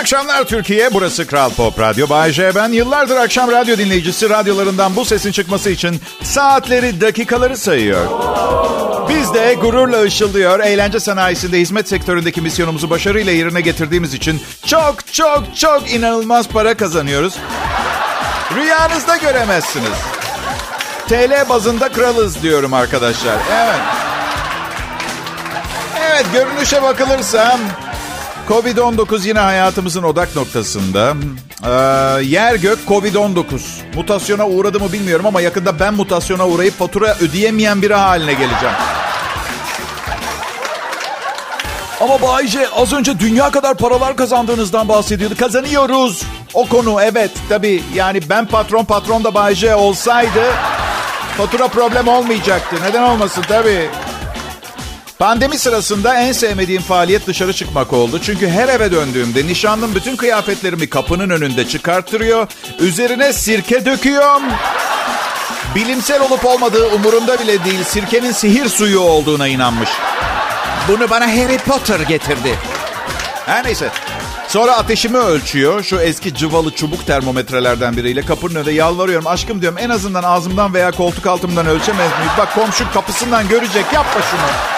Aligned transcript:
akşamlar 0.00 0.44
Türkiye. 0.44 0.94
Burası 0.94 1.26
Kral 1.26 1.50
Pop 1.50 1.80
Radyo. 1.80 2.08
Bay 2.08 2.32
J. 2.32 2.54
Ben 2.54 2.68
yıllardır 2.68 3.16
akşam 3.16 3.50
radyo 3.50 3.78
dinleyicisi 3.78 4.30
radyolarından 4.30 4.96
bu 4.96 5.04
sesin 5.04 5.32
çıkması 5.32 5.70
için 5.70 6.00
saatleri, 6.22 7.00
dakikaları 7.00 7.56
sayıyor. 7.56 8.06
Biz 9.08 9.34
de 9.34 9.54
gururla 9.54 10.02
ışıldıyor. 10.02 10.60
Eğlence 10.60 11.00
sanayisinde 11.00 11.58
hizmet 11.58 11.88
sektöründeki 11.88 12.40
misyonumuzu 12.40 12.90
başarıyla 12.90 13.32
yerine 13.32 13.60
getirdiğimiz 13.60 14.14
için 14.14 14.42
çok 14.66 15.12
çok 15.12 15.56
çok 15.56 15.92
inanılmaz 15.92 16.48
para 16.48 16.74
kazanıyoruz. 16.74 17.34
Rüyanızda 18.56 19.16
göremezsiniz. 19.16 19.98
TL 21.08 21.48
bazında 21.48 21.88
kralız 21.88 22.42
diyorum 22.42 22.74
arkadaşlar. 22.74 23.36
Evet. 23.52 23.80
Evet 26.10 26.26
görünüşe 26.32 26.82
bakılırsa 26.82 27.58
Covid-19 28.48 29.28
yine 29.28 29.38
hayatımızın 29.38 30.02
odak 30.02 30.36
noktasında. 30.36 31.14
Ee, 31.64 31.68
yer 32.24 32.54
gök 32.54 32.78
Covid-19. 32.88 33.44
Mutasyona 33.94 34.46
uğradı 34.46 34.80
mı 34.80 34.92
bilmiyorum 34.92 35.26
ama 35.26 35.40
yakında 35.40 35.80
ben 35.80 35.94
mutasyona 35.94 36.48
uğrayıp 36.48 36.78
fatura 36.78 37.16
ödeyemeyen 37.20 37.82
biri 37.82 37.94
haline 37.94 38.32
geleceğim. 38.32 38.74
Ama 42.00 42.22
Bayce 42.22 42.68
az 42.68 42.92
önce 42.92 43.18
dünya 43.18 43.50
kadar 43.50 43.74
paralar 43.74 44.16
kazandığınızdan 44.16 44.88
bahsediyordu. 44.88 45.34
Kazanıyoruz. 45.36 46.22
O 46.54 46.68
konu 46.68 47.02
evet 47.02 47.30
tabii 47.48 47.82
yani 47.94 48.20
ben 48.28 48.46
patron 48.46 48.84
patron 48.84 49.24
da 49.24 49.34
Bayce 49.34 49.74
olsaydı 49.74 50.42
fatura 51.36 51.68
problem 51.68 52.08
olmayacaktı. 52.08 52.76
Neden 52.82 53.02
olmasın 53.02 53.44
tabii. 53.48 53.88
Pandemi 55.18 55.58
sırasında 55.58 56.14
en 56.20 56.32
sevmediğim 56.32 56.82
faaliyet 56.82 57.26
dışarı 57.26 57.52
çıkmak 57.52 57.92
oldu. 57.92 58.20
Çünkü 58.22 58.48
her 58.48 58.68
eve 58.68 58.92
döndüğümde 58.92 59.46
nişanlım 59.46 59.94
bütün 59.94 60.16
kıyafetlerimi 60.16 60.88
kapının 60.88 61.30
önünde 61.30 61.68
çıkarttırıyor. 61.68 62.46
Üzerine 62.80 63.32
sirke 63.32 63.84
döküyor. 63.84 64.40
Bilimsel 65.74 66.22
olup 66.22 66.44
olmadığı 66.44 66.86
umurumda 66.86 67.40
bile 67.40 67.64
değil. 67.64 67.84
Sirkenin 67.84 68.32
sihir 68.32 68.68
suyu 68.68 69.00
olduğuna 69.00 69.48
inanmış. 69.48 69.90
Bunu 70.88 71.10
bana 71.10 71.26
Harry 71.28 71.58
Potter 71.58 72.00
getirdi. 72.00 72.54
Her 73.46 73.64
neyse. 73.64 73.88
Sonra 74.48 74.76
ateşimi 74.76 75.18
ölçüyor. 75.18 75.82
Şu 75.82 76.00
eski 76.00 76.34
cıvalı 76.34 76.70
çubuk 76.70 77.06
termometrelerden 77.06 77.96
biriyle 77.96 78.22
kapının 78.22 78.54
önünde 78.54 78.72
yalvarıyorum. 78.72 79.26
Aşkım 79.26 79.60
diyorum 79.60 79.78
en 79.78 79.90
azından 79.90 80.22
ağzımdan 80.22 80.74
veya 80.74 80.90
koltuk 80.90 81.26
altımdan 81.26 81.66
ölçemez 81.66 82.10
miyiz? 82.18 82.32
Bak 82.38 82.54
komşu 82.54 82.92
kapısından 82.92 83.48
görecek 83.48 83.84
yapma 83.92 84.22
şunu. 84.30 84.77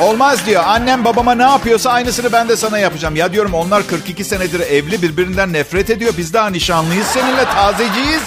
Olmaz 0.00 0.46
diyor. 0.46 0.62
Annem 0.66 1.04
babama 1.04 1.34
ne 1.34 1.42
yapıyorsa 1.42 1.90
aynısını 1.90 2.32
ben 2.32 2.48
de 2.48 2.56
sana 2.56 2.78
yapacağım. 2.78 3.16
Ya 3.16 3.32
diyorum 3.32 3.54
onlar 3.54 3.86
42 3.86 4.24
senedir 4.24 4.60
evli 4.60 5.02
birbirinden 5.02 5.52
nefret 5.52 5.90
ediyor. 5.90 6.12
Biz 6.18 6.34
daha 6.34 6.50
nişanlıyız 6.50 7.06
seninle 7.06 7.44
tazeciyiz. 7.44 8.22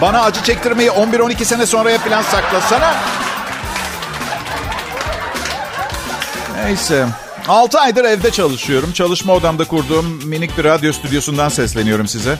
Bana 0.00 0.22
acı 0.22 0.42
çektirmeyi 0.42 0.90
11-12 0.90 1.44
sene 1.44 1.66
sonraya 1.66 1.98
falan 1.98 2.22
saklasana. 2.22 2.94
Neyse. 6.64 7.06
6 7.48 7.80
aydır 7.80 8.04
evde 8.04 8.30
çalışıyorum. 8.30 8.92
Çalışma 8.92 9.32
odamda 9.32 9.64
kurduğum 9.64 10.06
minik 10.24 10.58
bir 10.58 10.64
radyo 10.64 10.92
stüdyosundan 10.92 11.48
sesleniyorum 11.48 12.08
size. 12.08 12.38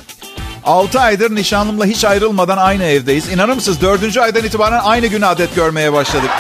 6 0.65 1.01
aydır 1.01 1.35
nişanlımla 1.35 1.87
hiç 1.87 2.05
ayrılmadan 2.05 2.57
aynı 2.57 2.85
evdeyiz. 2.85 3.29
İnanır 3.29 3.55
mısınız 3.55 3.81
4. 3.83 4.17
aydan 4.17 4.45
itibaren 4.45 4.81
aynı 4.85 5.07
gün 5.07 5.23
adet 5.23 5.55
görmeye 5.55 5.93
başladık. 5.93 6.31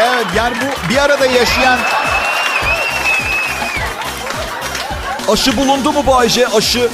Evet 0.00 0.26
yani 0.36 0.56
bu 0.60 0.90
bir 0.90 0.96
arada 0.96 1.26
yaşayan... 1.26 1.78
Aşı 5.28 5.56
bulundu 5.56 5.92
mu 5.92 6.02
bu 6.06 6.16
Ayşe? 6.16 6.48
Aşı 6.48 6.88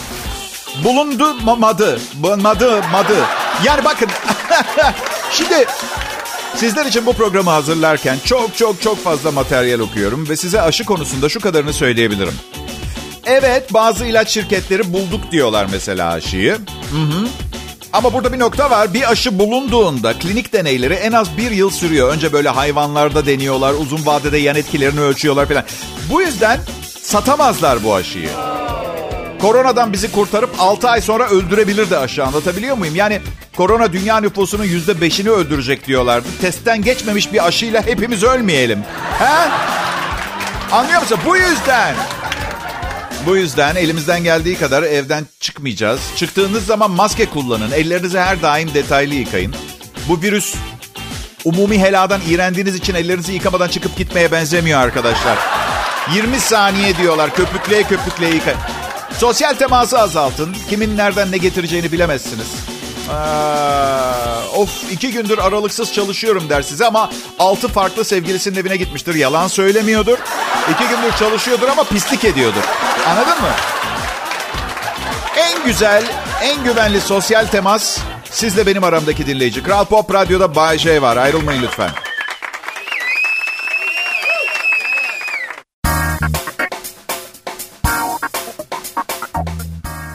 bulundu 0.84 1.34
madı. 1.34 2.00
Madı, 2.21 2.83
madı. 2.93 3.16
Yani 3.65 3.84
bakın 3.84 4.09
şimdi 5.33 5.66
sizler 6.56 6.87
için 6.87 7.06
bu 7.06 7.12
programı 7.12 7.50
hazırlarken 7.50 8.16
çok 8.25 8.56
çok 8.56 8.83
çok 8.83 9.05
fazla 9.05 9.31
materyal 9.31 9.81
okuyorum 9.81 10.28
ve 10.28 10.37
size 10.37 10.60
aşı 10.62 10.84
konusunda 10.84 11.28
şu 11.28 11.41
kadarını 11.41 11.72
söyleyebilirim. 11.72 12.34
Evet 13.27 13.75
bazı 13.75 14.05
ilaç 14.05 14.28
şirketleri 14.28 14.93
bulduk 14.93 15.33
diyorlar 15.33 15.66
mesela 15.72 16.12
aşıyı. 16.12 16.53
Hı 16.93 16.97
hı. 16.97 17.27
Ama 17.93 18.12
burada 18.12 18.33
bir 18.33 18.39
nokta 18.39 18.71
var. 18.71 18.95
Bir 18.95 19.11
aşı 19.11 19.39
bulunduğunda 19.39 20.12
klinik 20.19 20.53
deneyleri 20.53 20.95
en 20.95 21.12
az 21.12 21.37
bir 21.37 21.51
yıl 21.51 21.71
sürüyor. 21.71 22.12
Önce 22.12 22.33
böyle 22.33 22.49
hayvanlarda 22.49 23.27
deniyorlar. 23.27 23.75
Uzun 23.75 24.06
vadede 24.06 24.39
yan 24.39 24.56
etkilerini 24.56 25.01
ölçüyorlar 25.01 25.47
falan. 25.49 25.65
Bu 26.11 26.23
yüzden 26.23 26.61
satamazlar 27.03 27.84
bu 27.84 27.95
aşıyı. 27.95 28.28
Koronadan 29.41 29.93
bizi 29.93 30.12
kurtarıp 30.12 30.51
6 30.59 30.89
ay 30.89 31.01
sonra 31.01 31.28
öldürebilir 31.28 31.91
de 31.91 31.99
aşı 31.99 32.25
anlatabiliyor 32.25 32.77
muyum? 32.77 32.97
Yani 32.97 33.21
korona 33.56 33.93
dünya 33.93 34.21
nüfusunun 34.21 34.65
%5'ini 34.65 35.28
öldürecek 35.31 35.87
diyorlardı. 35.87 36.28
Testten 36.41 36.83
geçmemiş 36.83 37.33
bir 37.33 37.47
aşıyla 37.47 37.87
hepimiz 37.87 38.22
ölmeyelim. 38.25 38.78
He? 39.19 39.49
Anlıyor 40.72 41.01
musun? 41.01 41.19
Bu 41.27 41.37
yüzden 41.37 41.95
bu 43.26 43.36
yüzden 43.36 43.76
elimizden 43.76 44.25
geldiği 44.25 44.58
kadar 44.58 44.82
evden 44.82 45.26
çıkmayacağız. 45.41 46.00
Çıktığınız 46.16 46.66
zaman 46.66 46.91
maske 46.91 47.26
kullanın. 47.26 47.70
Ellerinizi 47.70 48.19
her 48.19 48.42
daim 48.42 48.75
detaylı 48.75 49.14
yıkayın. 49.14 49.54
Bu 50.08 50.22
virüs 50.22 50.54
umumi 51.44 51.78
heladan 51.78 52.20
iğrendiğiniz 52.28 52.75
için 52.75 52.94
ellerinizi 52.94 53.32
yıkamadan 53.32 53.69
çıkıp 53.69 53.97
gitmeye 53.97 54.32
benzemiyor 54.32 54.80
arkadaşlar. 54.80 55.38
20 56.14 56.41
saniye 56.41 56.97
diyorlar 56.97 57.34
köpükleye 57.34 57.82
köpükleye 57.82 58.34
yıkayın. 58.34 58.59
Sosyal 59.19 59.54
teması 59.54 59.98
azaltın. 59.98 60.56
Kimin 60.70 60.97
nereden 60.97 61.32
ne 61.32 61.36
getireceğini 61.36 61.92
bilemezsiniz. 61.92 62.47
Aa, 63.10 64.00
of 64.56 64.93
iki 64.93 65.11
gündür 65.11 65.38
aralıksız 65.38 65.93
çalışıyorum 65.93 66.49
der 66.49 66.62
size 66.62 66.87
ama 66.87 67.11
altı 67.38 67.69
farklı 67.69 68.05
sevgilisinin 68.05 68.56
evine 68.56 68.77
gitmiştir. 68.77 69.15
Yalan 69.15 69.49
söylemiyordur. 69.49 70.19
İki 70.71 70.88
gündür 70.88 71.16
çalışıyordur 71.19 71.69
ama 71.69 71.84
pislik 71.84 72.25
ediyordur. 72.25 72.62
Anladın 73.09 73.43
mı? 73.43 73.49
En 75.37 75.65
güzel, 75.65 76.05
en 76.43 76.65
güvenli 76.65 77.00
sosyal 77.00 77.47
temas 77.47 77.99
sizle 78.31 78.66
benim 78.66 78.84
aramdaki 78.84 79.27
dinleyici. 79.27 79.62
Kral 79.62 79.84
Pop 79.84 80.15
Radyo'da 80.15 80.55
Bay 80.55 80.78
J 80.78 81.03
var. 81.03 81.16
Ayrılmayın 81.16 81.62
lütfen. 81.62 81.91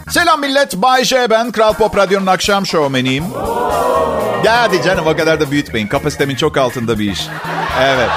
Selam 0.10 0.42
millet. 0.42 0.76
Bay 0.76 1.04
J 1.04 1.30
ben. 1.30 1.52
Kral 1.52 1.74
Pop 1.74 1.98
Radyo'nun 1.98 2.26
akşam 2.28 2.66
şovmeniyim. 2.66 3.24
Ya 4.46 4.62
hadi 4.62 4.82
canım 4.82 5.08
o 5.08 5.16
kadar 5.16 5.40
da 5.40 5.52
büyütmeyin. 5.52 5.88
Kapasitemin 5.88 6.36
çok 6.36 6.58
altında 6.58 7.00
bir 7.00 7.12
iş. 7.12 7.28
Evet. 7.82 8.10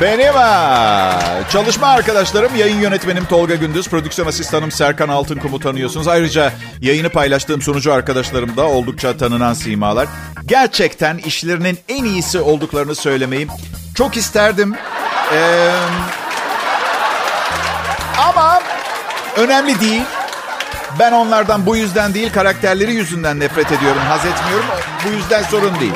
Benim 0.00 0.34
ha. 0.34 1.20
Çalışma 1.52 1.86
arkadaşlarım, 1.86 2.56
yayın 2.56 2.80
yönetmenim 2.80 3.24
Tolga 3.24 3.54
Gündüz, 3.54 3.88
prodüksiyon 3.88 4.28
asistanım 4.28 4.70
Serkan 4.70 5.08
Altınkum'u 5.08 5.58
tanıyorsunuz. 5.60 6.08
Ayrıca 6.08 6.52
yayını 6.80 7.08
paylaştığım 7.08 7.62
sunucu 7.62 7.92
arkadaşlarım 7.92 8.56
da 8.56 8.66
oldukça 8.68 9.16
tanınan 9.16 9.54
simalar. 9.54 10.08
Gerçekten 10.46 11.18
işlerinin 11.18 11.78
en 11.88 12.04
iyisi 12.04 12.40
olduklarını 12.40 12.94
söylemeyi 12.94 13.48
çok 13.94 14.16
isterdim. 14.16 14.74
Ee, 15.32 15.70
ama 18.18 18.62
önemli 19.36 19.80
değil. 19.80 20.02
Ben 20.98 21.12
onlardan 21.12 21.66
bu 21.66 21.76
yüzden 21.76 22.14
değil, 22.14 22.32
karakterleri 22.32 22.94
yüzünden 22.94 23.40
nefret 23.40 23.72
ediyorum, 23.72 24.02
haz 24.08 24.20
etmiyorum. 24.26 24.66
Bu 25.06 25.16
yüzden 25.16 25.42
sorun 25.42 25.80
değil. 25.80 25.94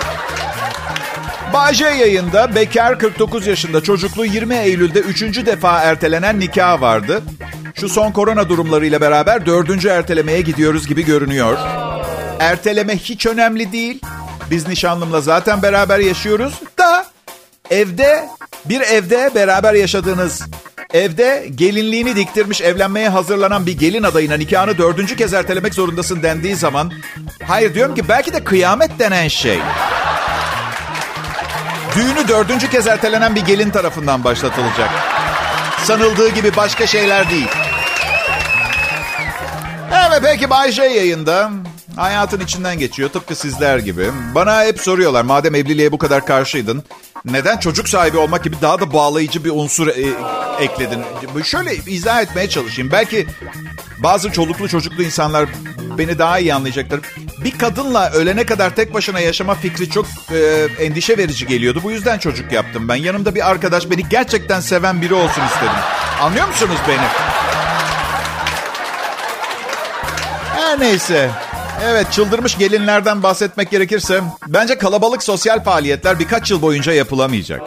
Bağcay 1.53 1.99
yayında 1.99 2.55
bekar 2.55 2.99
49 2.99 3.47
yaşında 3.47 3.83
çocuklu 3.83 4.25
20 4.25 4.55
Eylül'de 4.55 4.99
3. 4.99 5.23
defa 5.47 5.81
ertelenen 5.81 6.41
nikah 6.41 6.81
vardı. 6.81 7.23
Şu 7.75 7.89
son 7.89 8.13
korona 8.13 8.49
durumlarıyla 8.49 9.01
beraber 9.01 9.47
dördüncü 9.47 9.89
ertelemeye 9.89 10.41
gidiyoruz 10.41 10.87
gibi 10.87 11.05
görünüyor. 11.05 11.59
Erteleme 12.41 12.97
hiç 12.97 13.27
önemli 13.27 13.73
değil. 13.73 14.01
Biz 14.51 14.69
nişanlımla 14.69 15.21
zaten 15.21 15.63
beraber 15.63 15.99
yaşıyoruz 15.99 16.61
da 16.79 17.07
evde 17.71 18.29
bir 18.65 18.81
evde 18.81 19.31
beraber 19.35 19.75
yaşadığınız 19.75 20.43
evde 20.95 21.49
gelinliğini 21.55 22.17
diktirmiş 22.17 22.61
evlenmeye 22.61 23.09
hazırlanan 23.09 23.67
bir 23.67 23.79
gelin 23.79 24.03
adayına 24.03 24.35
nikahını 24.35 24.79
dördüncü 24.79 25.17
kez 25.17 25.35
ertelemek 25.35 25.75
zorundasın 25.75 26.23
dendiği 26.23 26.57
zaman 26.57 26.93
hayır 27.45 27.75
diyorum 27.75 27.95
ki 27.95 28.09
belki 28.09 28.33
de 28.33 28.45
kıyamet 28.45 28.99
denen 28.99 29.29
şey 29.29 29.59
Düğünü 31.97 32.29
dördüncü 32.29 32.71
kez 32.71 32.87
ertelenen 32.87 33.35
bir 33.35 33.41
gelin 33.41 33.71
tarafından 33.71 34.25
başlatılacak. 34.25 34.91
Sanıldığı 35.85 36.29
gibi 36.29 36.57
başka 36.57 36.87
şeyler 36.87 37.31
değil. 37.31 37.49
Evet 39.93 40.21
peki 40.23 40.51
Bay 40.51 40.73
J 40.73 40.83
yayında. 40.83 41.51
Hayatın 41.97 42.41
içinden 42.41 42.79
geçiyor 42.79 43.09
tıpkı 43.09 43.35
sizler 43.35 43.79
gibi. 43.79 44.11
Bana 44.35 44.65
hep 44.65 44.81
soruyorlar 44.81 45.23
madem 45.23 45.55
evliliğe 45.55 45.93
bu 45.93 45.99
kadar 45.99 46.27
karşıydın. 46.27 46.85
Neden 47.33 47.57
çocuk 47.57 47.89
sahibi 47.89 48.17
olmak 48.17 48.45
gibi 48.45 48.57
daha 48.63 48.81
da 48.81 48.93
bağlayıcı 48.93 49.45
bir 49.45 49.51
unsur 49.51 49.89
e, 49.89 49.93
ekledin? 50.65 51.03
Şöyle 51.45 51.77
izah 51.77 52.23
etmeye 52.23 52.49
çalışayım. 52.49 52.93
Belki 52.93 53.27
bazı 53.99 54.33
çoluklu 54.33 54.69
çocuklu 54.69 55.03
insanlar 55.03 55.49
beni 55.99 56.19
daha 56.19 56.39
iyi 56.39 56.55
anlayacaklar. 56.55 57.01
Bir 57.45 57.59
kadınla 57.59 58.11
ölene 58.11 58.47
kadar 58.47 58.75
tek 58.75 58.95
başına 58.95 59.21
yaşama 59.21 59.55
fikri 59.55 59.91
çok 59.91 60.07
e, 60.33 60.69
endişe 60.85 61.19
verici 61.19 61.47
geliyordu. 61.47 61.81
Bu 61.83 61.91
yüzden 61.91 62.19
çocuk 62.19 62.53
yaptım 62.53 62.89
ben. 62.89 62.95
Yanımda 62.95 63.35
bir 63.35 63.51
arkadaş 63.51 63.91
beni 63.91 64.09
gerçekten 64.09 64.61
seven 64.61 65.03
biri 65.03 65.15
olsun 65.15 65.43
istedim. 65.45 65.73
Anlıyor 66.21 66.49
musunuz 66.49 66.79
beni? 66.89 67.07
Her 70.57 70.81
neyse. 70.81 71.31
Evet 71.85 72.13
çıldırmış 72.13 72.59
gelinlerden 72.59 73.23
bahsetmek 73.23 73.71
gerekirse 73.71 74.21
bence 74.49 74.79
kalabalık 74.79 75.23
sosyal 75.23 75.65
faaliyetler 75.65 76.19
birkaç 76.19 76.51
yıl 76.51 76.63
boyunca 76.63 76.93
yapılamayacak. 76.93 77.63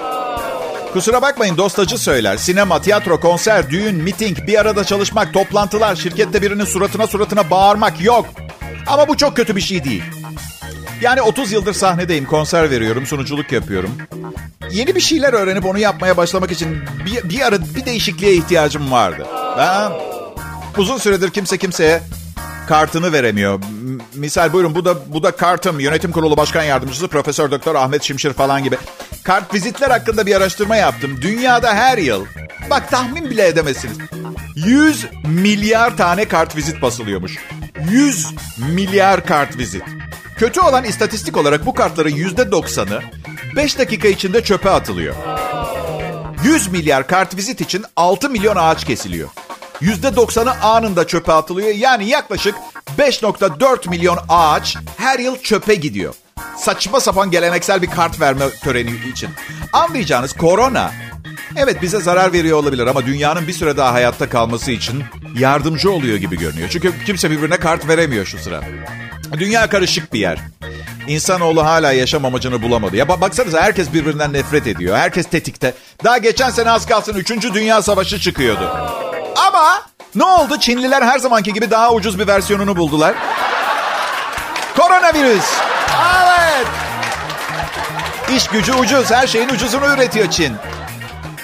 Kusura 0.93 1.21
bakmayın 1.21 1.57
dostacı 1.57 1.97
söyler. 1.97 2.37
Sinema, 2.37 2.81
tiyatro, 2.81 3.19
konser, 3.19 3.69
düğün, 3.69 3.95
miting, 3.95 4.37
bir 4.47 4.59
arada 4.59 4.83
çalışmak, 4.83 5.33
toplantılar, 5.33 5.95
şirkette 5.95 6.41
birinin 6.41 6.65
suratına 6.65 7.07
suratına 7.07 7.49
bağırmak 7.49 8.01
yok. 8.01 8.25
Ama 8.87 9.07
bu 9.07 9.17
çok 9.17 9.35
kötü 9.35 9.55
bir 9.55 9.61
şey 9.61 9.83
değil. 9.83 10.03
Yani 11.01 11.21
30 11.21 11.51
yıldır 11.51 11.73
sahnedeyim, 11.73 12.25
konser 12.25 12.71
veriyorum, 12.71 13.05
sunuculuk 13.05 13.51
yapıyorum. 13.51 13.91
Yeni 14.71 14.95
bir 14.95 15.01
şeyler 15.01 15.33
öğrenip 15.33 15.65
onu 15.65 15.79
yapmaya 15.79 16.17
başlamak 16.17 16.51
için 16.51 16.77
bir, 17.05 17.29
bir 17.29 17.41
ara 17.41 17.59
bir 17.75 17.85
değişikliğe 17.85 18.33
ihtiyacım 18.33 18.91
vardı. 18.91 19.27
Ben 19.57 19.91
uzun 20.77 20.97
süredir 20.97 21.29
kimse 21.29 21.57
kimseye 21.57 22.01
kartını 22.67 23.13
veremiyor. 23.13 23.59
Misal 24.15 24.53
buyurun 24.53 24.75
bu 24.75 24.85
da 24.85 25.13
bu 25.13 25.23
da 25.23 25.31
kartım. 25.31 25.79
Yönetim 25.79 26.11
Kurulu 26.11 26.37
Başkan 26.37 26.63
Yardımcısı 26.63 27.07
Profesör 27.07 27.51
Doktor 27.51 27.75
Ahmet 27.75 28.03
Şimşir 28.03 28.33
falan 28.33 28.63
gibi. 28.63 28.77
Kart 29.23 29.53
vizitler 29.53 29.89
hakkında 29.89 30.25
bir 30.25 30.35
araştırma 30.35 30.75
yaptım. 30.75 31.19
Dünyada 31.21 31.73
her 31.73 31.97
yıl 31.97 32.25
bak 32.69 32.91
tahmin 32.91 33.29
bile 33.29 33.47
edemezsiniz. 33.47 33.97
100 34.55 35.05
milyar 35.25 35.97
tane 35.97 36.27
kart 36.27 36.55
vizit 36.55 36.81
basılıyormuş. 36.81 37.37
100 37.89 38.27
milyar 38.57 39.25
kart 39.25 39.57
vizit. 39.57 39.83
Kötü 40.37 40.61
olan 40.61 40.83
istatistik 40.83 41.37
olarak 41.37 41.65
bu 41.65 41.73
kartların 41.73 42.09
%90'ı 42.09 43.01
5 43.55 43.77
dakika 43.77 44.07
içinde 44.07 44.43
çöpe 44.43 44.69
atılıyor. 44.69 45.15
100 46.43 46.67
milyar 46.67 47.07
kart 47.07 47.37
vizit 47.37 47.61
için 47.61 47.85
6 47.95 48.29
milyon 48.29 48.55
ağaç 48.55 48.85
kesiliyor. 48.85 49.29
%90'ı 49.81 50.61
anında 50.61 51.07
çöpe 51.07 51.31
atılıyor. 51.33 51.69
Yani 51.69 52.09
yaklaşık 52.09 52.55
5.4 52.97 53.89
milyon 53.89 54.17
ağaç 54.29 54.77
her 54.97 55.19
yıl 55.19 55.37
çöpe 55.37 55.75
gidiyor. 55.75 56.13
Saçma 56.57 56.99
sapan 56.99 57.31
geleneksel 57.31 57.81
bir 57.81 57.89
kart 57.89 58.21
verme 58.21 58.49
töreni 58.49 58.91
için. 59.11 59.29
Anlayacağınız 59.73 60.33
korona 60.33 60.91
evet 61.55 61.81
bize 61.81 61.99
zarar 61.99 62.33
veriyor 62.33 62.57
olabilir 62.57 62.87
ama 62.87 63.05
dünyanın 63.05 63.47
bir 63.47 63.53
süre 63.53 63.77
daha 63.77 63.93
hayatta 63.93 64.29
kalması 64.29 64.71
için 64.71 65.03
yardımcı 65.37 65.91
oluyor 65.91 66.17
gibi 66.17 66.37
görünüyor. 66.37 66.69
Çünkü 66.69 66.93
kimse 67.05 67.31
birbirine 67.31 67.57
kart 67.57 67.87
veremiyor 67.87 68.25
şu 68.25 68.37
sıra. 68.37 68.61
Dünya 69.39 69.69
karışık 69.69 70.13
bir 70.13 70.19
yer. 70.19 70.39
İnsanoğlu 71.07 71.65
hala 71.65 71.91
yaşam 71.91 72.25
amacını 72.25 72.61
bulamadı. 72.61 72.95
Ya 72.95 73.07
baksanıza 73.07 73.61
herkes 73.61 73.93
birbirinden 73.93 74.33
nefret 74.33 74.67
ediyor. 74.67 74.97
Herkes 74.97 75.25
tetikte. 75.25 75.73
Daha 76.03 76.17
geçen 76.17 76.49
sene 76.49 76.71
az 76.71 76.85
kalsın 76.85 77.15
3. 77.15 77.29
Dünya 77.53 77.81
Savaşı 77.81 78.19
çıkıyordu. 78.19 78.69
Ama 79.47 79.81
ne 80.15 80.23
oldu? 80.23 80.59
Çinliler 80.59 81.01
her 81.01 81.19
zamanki 81.19 81.53
gibi 81.53 81.71
daha 81.71 81.91
ucuz 81.91 82.19
bir 82.19 82.27
versiyonunu 82.27 82.77
buldular. 82.77 83.13
Koronavirüs. 84.77 85.45
Evet. 86.23 86.67
İş 88.35 88.47
gücü 88.47 88.73
ucuz. 88.73 89.11
Her 89.11 89.27
şeyin 89.27 89.49
ucuzunu 89.49 89.85
üretiyor 89.93 90.29
Çin. 90.29 90.53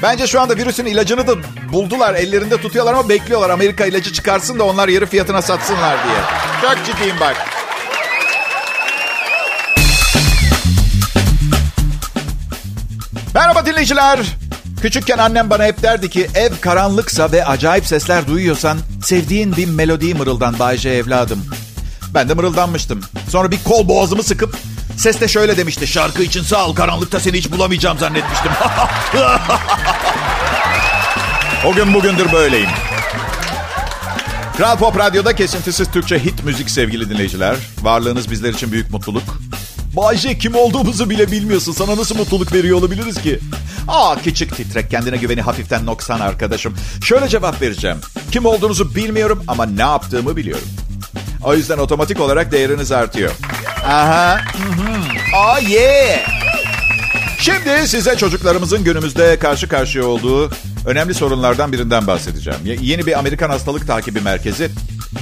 Bence 0.03 0.27
şu 0.27 0.41
anda 0.41 0.55
virüsün 0.55 0.85
ilacını 0.85 1.27
da 1.27 1.33
buldular. 1.73 2.15
Ellerinde 2.15 2.61
tutuyorlar 2.61 2.93
ama 2.93 3.09
bekliyorlar. 3.09 3.49
Amerika 3.49 3.85
ilacı 3.85 4.13
çıkarsın 4.13 4.59
da 4.59 4.63
onlar 4.63 4.87
yarı 4.87 5.05
fiyatına 5.05 5.41
satsınlar 5.41 5.97
diye. 6.03 6.17
Çok 6.61 6.85
ciddiyim 6.85 7.15
bak. 7.19 7.35
Merhaba 13.35 13.65
dinleyiciler. 13.65 14.19
Küçükken 14.81 15.17
annem 15.17 15.49
bana 15.49 15.65
hep 15.65 15.83
derdi 15.83 16.09
ki 16.09 16.27
ev 16.35 16.51
karanlıksa 16.61 17.31
ve 17.31 17.45
acayip 17.45 17.87
sesler 17.87 18.27
duyuyorsan 18.27 18.77
sevdiğin 19.03 19.55
bir 19.57 19.65
melodiyi 19.67 20.13
mırıldan 20.15 20.59
Bayce 20.59 20.89
evladım. 20.89 21.45
Ben 22.13 22.29
de 22.29 22.33
mırıldanmıştım. 22.33 23.01
Sonra 23.29 23.51
bir 23.51 23.63
kol 23.63 23.87
boğazımı 23.87 24.23
sıkıp 24.23 24.57
ses 24.97 25.21
de 25.21 25.27
şöyle 25.27 25.57
demişti. 25.57 25.87
Şarkı 25.87 26.23
için 26.23 26.43
sağ 26.43 26.67
ol 26.67 26.75
karanlıkta 26.75 27.19
seni 27.19 27.37
hiç 27.37 27.51
bulamayacağım 27.51 27.97
zannetmiştim. 27.97 28.51
o 31.65 31.73
gün 31.73 31.93
bugündür 31.93 32.31
böyleyim. 32.31 32.69
Kral 34.57 34.77
Pop 34.77 34.99
Radyo'da 34.99 35.35
kesintisiz 35.35 35.91
Türkçe 35.91 36.23
hit 36.23 36.43
müzik 36.43 36.69
sevgili 36.69 37.09
dinleyiciler. 37.09 37.55
Varlığınız 37.81 38.31
bizler 38.31 38.53
için 38.53 38.71
büyük 38.71 38.91
mutluluk. 38.91 39.23
Bayce 39.97 40.37
kim 40.37 40.55
olduğumuzu 40.55 41.09
bile 41.09 41.31
bilmiyorsun. 41.31 41.71
Sana 41.71 41.97
nasıl 41.97 42.17
mutluluk 42.17 42.53
veriyor 42.53 42.77
olabiliriz 42.77 43.21
ki? 43.21 43.39
Aa 43.87 44.15
küçük 44.23 44.55
titrek 44.55 44.91
kendine 44.91 45.17
güveni 45.17 45.41
hafiften 45.41 45.85
noksan 45.85 46.19
arkadaşım. 46.19 46.75
Şöyle 47.03 47.27
cevap 47.27 47.61
vereceğim. 47.61 47.97
Kim 48.31 48.45
olduğunuzu 48.45 48.95
bilmiyorum 48.95 49.43
ama 49.47 49.65
ne 49.65 49.81
yaptığımı 49.81 50.35
biliyorum. 50.35 50.67
O 51.43 51.55
yüzden 51.55 51.77
otomatik 51.77 52.19
olarak 52.21 52.51
değeriniz 52.51 52.91
artıyor. 52.91 53.31
Aha. 53.85 54.41
Oh 55.35 55.69
yeah. 55.69 56.19
Şimdi 57.39 57.87
size 57.87 58.17
çocuklarımızın 58.17 58.83
günümüzde 58.83 59.39
karşı 59.39 59.67
karşıya 59.67 60.05
olduğu 60.05 60.51
önemli 60.85 61.13
sorunlardan 61.13 61.73
birinden 61.73 62.07
bahsedeceğim. 62.07 62.59
Yeni 62.81 63.05
bir 63.05 63.19
Amerikan 63.19 63.49
hastalık 63.49 63.87
takibi 63.87 64.21
merkezi 64.21 64.69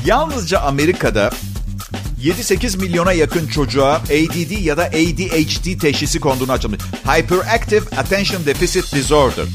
yalnızca 0.06 0.60
Amerika'da 0.60 1.31
7-8 2.25 2.77
milyona 2.77 3.13
yakın 3.13 3.48
çocuğa 3.48 3.95
ADD 3.95 4.63
ya 4.63 4.77
da 4.77 4.83
ADHD 4.83 5.80
teşhisi 5.80 6.19
konduğunu 6.19 6.51
açıklamış. 6.51 6.81
Hyperactive 7.07 7.95
Attention 7.98 8.45
Deficit 8.45 8.95
Disorder. 8.95 9.45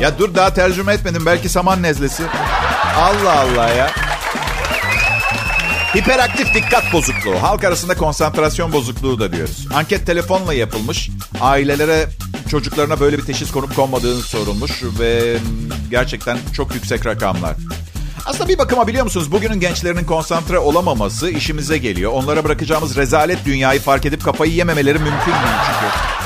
Ya 0.00 0.18
dur 0.18 0.34
daha 0.34 0.54
tercüme 0.54 0.92
etmedim. 0.92 1.26
Belki 1.26 1.48
saman 1.48 1.82
nezlesi. 1.82 2.22
Allah 2.96 3.40
Allah 3.40 3.68
ya. 3.68 3.90
Hiperaktif 5.96 6.54
dikkat 6.54 6.92
bozukluğu. 6.92 7.42
Halk 7.42 7.64
arasında 7.64 7.94
konsantrasyon 7.94 8.72
bozukluğu 8.72 9.20
da 9.20 9.32
diyoruz. 9.32 9.66
Anket 9.74 10.06
telefonla 10.06 10.54
yapılmış. 10.54 11.10
Ailelere 11.40 12.08
çocuklarına 12.50 13.00
böyle 13.00 13.18
bir 13.18 13.24
teşhis 13.24 13.50
konup 13.50 13.76
konmadığını 13.76 14.22
sorulmuş 14.22 14.82
ve 15.00 15.36
gerçekten 15.90 16.38
çok 16.56 16.74
yüksek 16.74 17.06
rakamlar. 17.06 17.56
Aslında 18.26 18.48
bir 18.48 18.58
bakıma 18.58 18.86
biliyor 18.86 19.04
musunuz 19.04 19.32
bugünün 19.32 19.60
gençlerinin 19.60 20.04
konsantre 20.04 20.58
olamaması 20.58 21.30
işimize 21.30 21.78
geliyor. 21.78 22.12
Onlara 22.12 22.44
bırakacağımız 22.44 22.96
rezalet 22.96 23.44
dünyayı 23.44 23.80
fark 23.80 24.06
edip 24.06 24.24
kafayı 24.24 24.52
yememeleri 24.52 24.98
mümkün 24.98 25.32
değil 25.32 25.56
çünkü. 25.66 26.16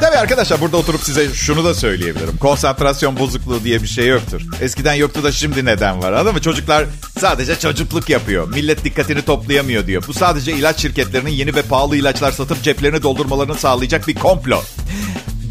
Tabii 0.00 0.16
arkadaşlar 0.16 0.60
burada 0.60 0.76
oturup 0.76 1.00
size 1.00 1.34
şunu 1.34 1.64
da 1.64 1.74
söyleyebilirim. 1.74 2.36
Konsantrasyon 2.36 3.18
bozukluğu 3.18 3.64
diye 3.64 3.82
bir 3.82 3.88
şey 3.88 4.06
yoktur. 4.06 4.42
Eskiden 4.60 4.94
yoktu 4.94 5.24
da 5.24 5.32
şimdi 5.32 5.64
neden 5.64 6.02
var 6.02 6.12
anladın 6.12 6.34
mı? 6.34 6.40
Çocuklar 6.40 6.84
sadece 7.18 7.58
çocukluk 7.58 8.10
yapıyor. 8.10 8.48
Millet 8.48 8.84
dikkatini 8.84 9.22
toplayamıyor 9.22 9.86
diyor. 9.86 10.04
Bu 10.08 10.14
sadece 10.14 10.52
ilaç 10.52 10.80
şirketlerinin 10.82 11.30
yeni 11.30 11.54
ve 11.54 11.62
pahalı 11.62 11.96
ilaçlar 11.96 12.32
satıp 12.32 12.62
ceplerini 12.62 13.02
doldurmalarını 13.02 13.54
sağlayacak 13.54 14.08
bir 14.08 14.14
komplo 14.14 14.62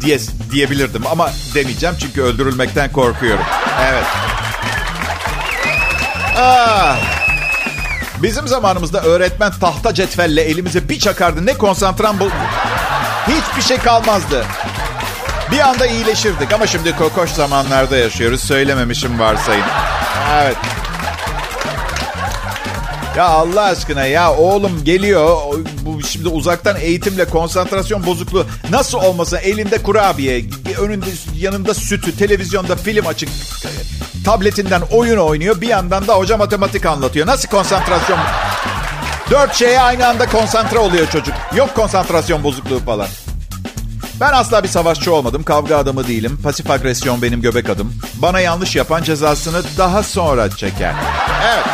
diye 0.00 0.18
diyebilirdim 0.50 1.06
ama 1.06 1.30
demeyeceğim 1.54 1.96
çünkü 2.00 2.22
öldürülmekten 2.22 2.92
korkuyorum. 2.92 3.44
Evet. 3.90 4.04
Ah. 6.36 6.96
Bizim 8.22 8.48
zamanımızda 8.48 9.00
öğretmen 9.00 9.52
tahta 9.60 9.94
cetvelle 9.94 10.42
elimize 10.42 10.88
bir 10.88 10.98
çakardı. 10.98 11.46
Ne 11.46 11.54
konsantran 11.54 12.20
bu... 12.20 12.28
Hiçbir 13.26 13.62
şey 13.62 13.78
kalmazdı. 13.78 14.44
Bir 15.52 15.58
anda 15.58 15.86
iyileşirdik 15.86 16.52
ama 16.52 16.66
şimdi 16.66 16.96
kokoş 16.96 17.30
zamanlarda 17.30 17.96
yaşıyoruz. 17.96 18.40
Söylememişim 18.40 19.18
varsayın. 19.18 19.64
Evet. 20.32 20.56
Ya 23.18 23.24
Allah 23.24 23.62
aşkına 23.62 24.06
ya 24.06 24.34
oğlum 24.34 24.84
geliyor. 24.84 25.38
Bu 25.82 26.02
şimdi 26.02 26.28
uzaktan 26.28 26.76
eğitimle 26.80 27.24
konsantrasyon 27.24 28.06
bozukluğu 28.06 28.46
nasıl 28.70 28.98
olmasa 28.98 29.38
elinde 29.38 29.82
kurabiye, 29.82 30.44
önünde 30.80 31.06
yanında 31.36 31.74
sütü, 31.74 32.16
televizyonda 32.16 32.76
film 32.76 33.06
açık, 33.06 33.28
tabletinden 34.24 34.80
oyun 34.92 35.16
oynuyor. 35.16 35.60
Bir 35.60 35.68
yandan 35.68 36.06
da 36.06 36.14
hoca 36.14 36.36
matematik 36.36 36.86
anlatıyor. 36.86 37.26
Nasıl 37.26 37.48
konsantrasyon? 37.48 38.18
Dört 39.30 39.54
şeye 39.54 39.80
aynı 39.80 40.06
anda 40.06 40.26
konsantre 40.26 40.78
oluyor 40.78 41.10
çocuk. 41.10 41.34
Yok 41.56 41.74
konsantrasyon 41.74 42.44
bozukluğu 42.44 42.78
falan. 42.78 43.08
Ben 44.20 44.32
asla 44.32 44.62
bir 44.62 44.68
savaşçı 44.68 45.14
olmadım. 45.14 45.42
Kavga 45.42 45.76
adamı 45.76 46.08
değilim. 46.08 46.40
Pasif 46.42 46.70
agresyon 46.70 47.22
benim 47.22 47.42
göbek 47.42 47.70
adım. 47.70 47.94
Bana 48.14 48.40
yanlış 48.40 48.76
yapan 48.76 49.02
cezasını 49.02 49.62
daha 49.78 50.02
sonra 50.02 50.50
çeker. 50.50 50.94
Evet. 51.44 51.66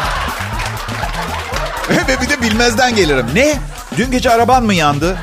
Ve 1.91 2.21
bir 2.21 2.29
de 2.31 2.43
bilmezden 2.43 2.97
gelirim. 2.97 3.27
Ne? 3.35 3.55
Dün 3.97 4.11
gece 4.11 4.31
araban 4.31 4.65
mı 4.65 4.75
yandı? 4.75 5.17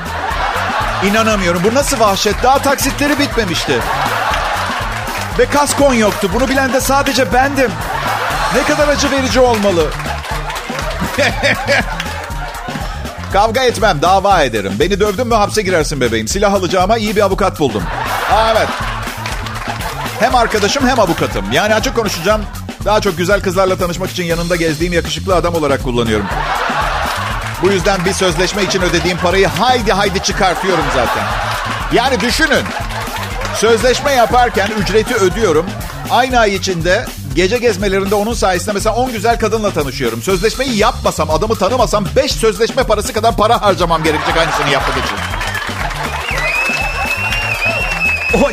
İnanamıyorum. 1.10 1.62
Bu 1.64 1.74
nasıl 1.74 2.00
vahşet? 2.00 2.42
Daha 2.42 2.58
taksitleri 2.58 3.18
bitmemişti. 3.18 3.78
Ve 5.38 5.46
kaskon 5.46 5.94
yoktu. 5.94 6.30
Bunu 6.34 6.48
bilen 6.48 6.72
de 6.72 6.80
sadece 6.80 7.32
bendim. 7.32 7.70
Ne 8.54 8.62
kadar 8.62 8.88
acı 8.88 9.10
verici 9.10 9.40
olmalı. 9.40 9.90
Kavga 13.32 13.62
etmem, 13.62 14.02
dava 14.02 14.42
ederim. 14.42 14.72
Beni 14.80 15.00
dövdün 15.00 15.26
mü 15.26 15.34
hapse 15.34 15.62
girersin 15.62 16.00
bebeğim. 16.00 16.28
Silah 16.28 16.54
alacağıma 16.54 16.96
iyi 16.96 17.16
bir 17.16 17.20
avukat 17.22 17.60
buldum. 17.60 17.82
Aa, 18.32 18.50
evet. 18.52 18.68
Hem 20.20 20.34
arkadaşım 20.34 20.88
hem 20.88 21.00
avukatım. 21.00 21.52
Yani 21.52 21.74
açık 21.74 21.96
konuşacağım. 21.96 22.42
Daha 22.84 23.00
çok 23.00 23.18
güzel 23.18 23.42
kızlarla 23.42 23.76
tanışmak 23.76 24.10
için 24.10 24.24
yanında 24.24 24.56
gezdiğim 24.56 24.92
yakışıklı 24.92 25.34
adam 25.34 25.54
olarak 25.54 25.82
kullanıyorum. 25.82 26.26
Bu 27.62 27.70
yüzden 27.70 28.04
bir 28.04 28.12
sözleşme 28.12 28.62
için 28.62 28.82
ödediğim 28.82 29.18
parayı 29.18 29.46
haydi 29.46 29.92
haydi 29.92 30.22
çıkartıyorum 30.22 30.84
zaten. 30.94 31.24
Yani 31.92 32.20
düşünün. 32.20 32.64
Sözleşme 33.56 34.12
yaparken 34.12 34.68
ücreti 34.82 35.14
ödüyorum. 35.14 35.66
Aynı 36.10 36.38
ay 36.38 36.54
içinde 36.54 37.06
gece 37.34 37.58
gezmelerinde 37.58 38.14
onun 38.14 38.34
sayesinde 38.34 38.72
mesela 38.72 38.94
10 38.94 39.12
güzel 39.12 39.38
kadınla 39.38 39.70
tanışıyorum. 39.70 40.22
Sözleşmeyi 40.22 40.76
yapmasam, 40.76 41.30
adamı 41.30 41.54
tanımasam 41.54 42.04
5 42.16 42.32
sözleşme 42.32 42.82
parası 42.84 43.12
kadar 43.12 43.36
para 43.36 43.62
harcamam 43.62 44.04
gerekecek 44.04 44.36
aynısını 44.36 44.70
yapmak 44.70 45.04
için. 45.04 45.41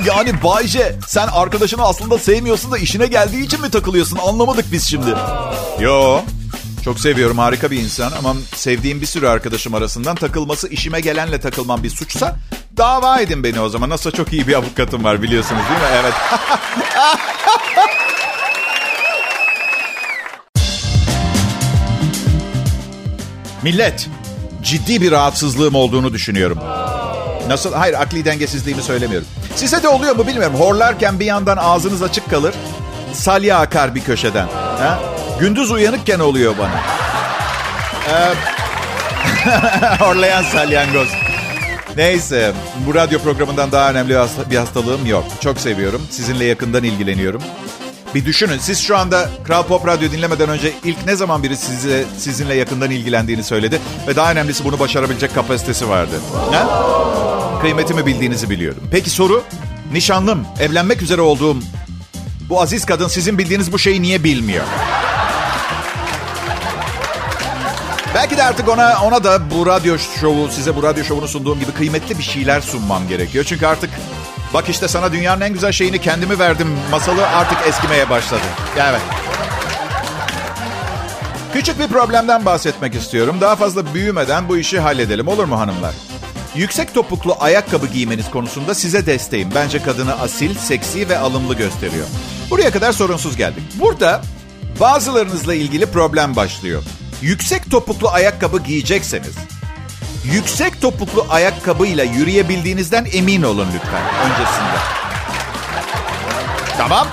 Yani 0.05 0.43
Bayce 0.43 0.95
sen 1.07 1.27
arkadaşını 1.27 1.83
aslında 1.83 2.17
sevmiyorsun 2.17 2.71
da 2.71 2.77
işine 2.77 3.07
geldiği 3.07 3.45
için 3.45 3.61
mi 3.61 3.71
takılıyorsun? 3.71 4.17
Anlamadık 4.27 4.71
biz 4.71 4.89
şimdi. 4.89 5.15
Yo. 5.79 6.21
Çok 6.85 6.99
seviyorum 6.99 7.37
harika 7.37 7.71
bir 7.71 7.81
insan 7.81 8.11
ama 8.11 8.35
sevdiğim 8.55 9.01
bir 9.01 9.05
sürü 9.05 9.27
arkadaşım 9.27 9.73
arasından 9.73 10.15
takılması 10.15 10.67
işime 10.67 10.99
gelenle 10.99 11.39
takılmam 11.39 11.83
bir 11.83 11.89
suçsa 11.89 12.35
dava 12.77 13.19
edin 13.19 13.43
beni 13.43 13.59
o 13.59 13.69
zaman. 13.69 13.89
Nasıl 13.89 14.11
çok 14.11 14.33
iyi 14.33 14.47
bir 14.47 14.53
avukatım 14.53 15.03
var 15.03 15.21
biliyorsunuz 15.21 15.61
değil 15.69 15.81
mi? 15.81 15.87
Evet. 16.01 16.13
Millet, 23.63 24.09
ciddi 24.63 25.01
bir 25.01 25.11
rahatsızlığım 25.11 25.75
olduğunu 25.75 26.13
düşünüyorum. 26.13 26.57
Nasıl? 27.47 27.73
Hayır, 27.73 27.93
akli 27.93 28.25
dengesizliğimi 28.25 28.83
söylemiyorum. 28.83 29.27
Size 29.55 29.83
de 29.83 29.87
oluyor 29.87 30.15
mu 30.15 30.27
bilmiyorum. 30.27 30.55
Horlarken 30.59 31.19
bir 31.19 31.25
yandan 31.25 31.57
ağzınız 31.57 32.03
açık 32.03 32.29
kalır. 32.29 32.55
Salya 33.13 33.59
akar 33.59 33.95
bir 33.95 34.01
köşeden. 34.01 34.47
Ha? 34.79 34.99
Gündüz 35.39 35.71
uyanıkken 35.71 36.19
oluyor 36.19 36.55
bana. 36.57 36.81
Ee, 38.09 38.33
horlayan 40.03 40.43
salyangoz. 40.43 41.07
Neyse, 41.97 42.51
bu 42.87 42.95
radyo 42.95 43.19
programından 43.19 43.71
daha 43.71 43.91
önemli 43.91 44.15
bir 44.51 44.55
hastalığım 44.57 45.05
yok. 45.05 45.23
Çok 45.41 45.59
seviyorum. 45.59 46.01
Sizinle 46.09 46.45
yakından 46.45 46.83
ilgileniyorum. 46.83 47.41
Bir 48.15 48.25
düşünün, 48.25 48.57
siz 48.57 48.79
şu 48.81 48.97
anda 48.97 49.29
Kral 49.43 49.63
Pop 49.63 49.87
Radyo 49.87 50.11
dinlemeden 50.11 50.49
önce 50.49 50.71
ilk 50.83 51.05
ne 51.05 51.15
zaman 51.15 51.43
biri 51.43 51.57
size, 51.57 52.05
sizinle 52.17 52.55
yakından 52.55 52.91
ilgilendiğini 52.91 53.43
söyledi 53.43 53.79
ve 54.07 54.15
daha 54.15 54.31
önemlisi 54.31 54.65
bunu 54.65 54.79
başarabilecek 54.79 55.35
kapasitesi 55.35 55.89
vardı. 55.89 56.15
Ha? 56.51 56.67
Kıymetimi 57.61 58.05
bildiğinizi 58.05 58.49
biliyorum. 58.49 58.83
Peki 58.91 59.09
soru, 59.09 59.43
nişanlım, 59.93 60.45
evlenmek 60.59 61.01
üzere 61.01 61.21
olduğum 61.21 61.57
bu 62.49 62.61
aziz 62.61 62.85
kadın 62.85 63.07
sizin 63.07 63.37
bildiğiniz 63.37 63.71
bu 63.71 63.79
şeyi 63.79 64.01
niye 64.01 64.23
bilmiyor? 64.23 64.65
Belki 68.15 68.37
de 68.37 68.43
artık 68.43 68.69
ona 68.69 68.97
ona 69.03 69.23
da 69.23 69.51
bu 69.51 69.65
radyo 69.65 69.97
şovu, 70.21 70.49
size 70.51 70.75
bu 70.75 70.83
radyo 70.83 71.03
şovunu 71.03 71.27
sunduğum 71.27 71.59
gibi 71.59 71.71
kıymetli 71.71 72.17
bir 72.17 72.23
şeyler 72.23 72.61
sunmam 72.61 73.07
gerekiyor. 73.07 73.45
Çünkü 73.47 73.65
artık 73.65 73.89
bak 74.53 74.69
işte 74.69 74.87
sana 74.87 75.11
dünyanın 75.11 75.41
en 75.41 75.53
güzel 75.53 75.71
şeyini 75.71 76.01
kendimi 76.01 76.39
verdim 76.39 76.67
masalı 76.91 77.27
artık 77.27 77.57
eskimeye 77.67 78.09
başladı. 78.09 78.41
Evet. 78.77 79.01
Küçük 81.53 81.79
bir 81.79 81.87
problemden 81.87 82.45
bahsetmek 82.45 82.95
istiyorum. 82.95 83.37
Daha 83.41 83.55
fazla 83.55 83.93
büyümeden 83.93 84.49
bu 84.49 84.57
işi 84.57 84.79
halledelim 84.79 85.27
olur 85.27 85.45
mu 85.45 85.59
hanımlar? 85.59 85.93
Yüksek 86.55 86.93
topuklu 86.93 87.35
ayakkabı 87.39 87.87
giymeniz 87.87 88.31
konusunda 88.31 88.75
size 88.75 89.05
desteğim. 89.05 89.49
Bence 89.55 89.83
kadını 89.83 90.19
asil, 90.19 90.55
seksi 90.55 91.09
ve 91.09 91.17
alımlı 91.17 91.53
gösteriyor. 91.53 92.07
Buraya 92.49 92.71
kadar 92.71 92.91
sorunsuz 92.91 93.35
geldik. 93.37 93.63
Burada 93.75 94.21
bazılarınızla 94.79 95.53
ilgili 95.55 95.85
problem 95.85 96.35
başlıyor. 96.35 96.83
Yüksek 97.21 97.71
topuklu 97.71 98.09
ayakkabı 98.09 98.59
giyecekseniz, 98.59 99.35
yüksek 100.23 100.81
topuklu 100.81 101.25
ayakkabıyla 101.29 102.03
yürüyebildiğinizden 102.03 103.07
emin 103.13 103.43
olun 103.43 103.67
lütfen 103.75 104.03
öncesinde. 104.23 104.79
Tamam. 106.77 107.07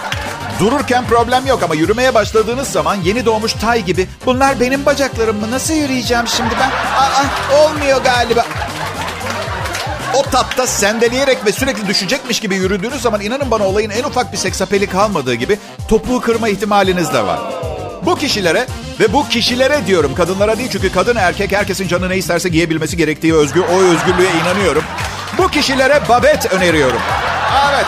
Dururken 0.60 1.06
problem 1.06 1.46
yok 1.46 1.62
ama 1.62 1.74
yürümeye 1.74 2.14
başladığınız 2.14 2.68
zaman 2.68 2.94
yeni 2.94 3.24
doğmuş 3.26 3.52
tay 3.52 3.84
gibi 3.84 4.08
bunlar 4.26 4.60
benim 4.60 4.86
bacaklarım 4.86 5.40
mı? 5.40 5.50
Nasıl 5.50 5.74
yürüyeceğim 5.74 6.28
şimdi 6.28 6.54
ben? 6.60 6.70
Aa, 6.70 7.24
olmuyor 7.64 8.04
galiba. 8.04 8.46
O 10.16 10.22
tatta 10.22 10.66
sendeleyerek 10.66 11.46
ve 11.46 11.52
sürekli 11.52 11.88
düşecekmiş 11.88 12.40
gibi 12.40 12.54
yürüdüğünüz 12.54 13.02
zaman 13.02 13.20
inanın 13.20 13.50
bana 13.50 13.66
olayın 13.66 13.90
en 13.90 14.04
ufak 14.04 14.32
bir 14.32 14.36
seksapeli 14.36 14.86
kalmadığı 14.86 15.34
gibi 15.34 15.58
topuğu 15.88 16.20
kırma 16.20 16.48
ihtimaliniz 16.48 17.12
de 17.12 17.26
var. 17.26 17.40
Bu 18.06 18.14
kişilere 18.14 18.66
ve 19.00 19.12
bu 19.12 19.28
kişilere 19.28 19.86
diyorum 19.86 20.14
kadınlara 20.14 20.58
değil 20.58 20.68
çünkü 20.72 20.92
kadın 20.92 21.16
erkek 21.16 21.52
herkesin 21.52 21.88
canı 21.88 22.08
ne 22.08 22.16
isterse 22.16 22.48
giyebilmesi 22.48 22.96
gerektiği 22.96 23.34
özgür 23.34 23.60
o 23.60 23.80
özgürlüğe 23.80 24.30
inanıyorum. 24.42 24.84
Bu 25.38 25.48
kişilere 25.48 26.02
babet 26.08 26.52
öneriyorum. 26.52 27.00
Evet. 27.70 27.86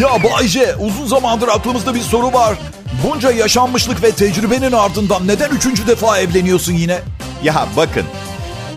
Ya 0.00 0.22
Bayce 0.22 0.74
uzun 0.78 1.06
zamandır 1.06 1.48
aklımızda 1.48 1.94
bir 1.94 2.00
soru 2.00 2.32
var. 2.32 2.56
Bunca 3.04 3.30
yaşanmışlık 3.30 4.02
ve 4.02 4.10
tecrübenin 4.10 4.72
ardından 4.72 5.26
neden 5.26 5.50
üçüncü 5.50 5.86
defa 5.86 6.18
evleniyorsun 6.18 6.72
yine? 6.72 6.98
Ya 7.42 7.68
bakın 7.76 8.04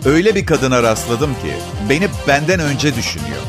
öyle 0.04 0.34
bir 0.34 0.46
kadına 0.46 0.82
rastladım 0.82 1.34
ki 1.34 1.52
beni 1.88 2.08
benden 2.28 2.60
önce 2.60 2.96
düşünüyor. 2.96 3.40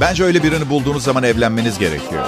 Bence 0.00 0.24
öyle 0.24 0.42
birini 0.42 0.70
bulduğunuz 0.70 1.04
zaman 1.04 1.22
evlenmeniz 1.22 1.78
gerekiyor. 1.78 2.24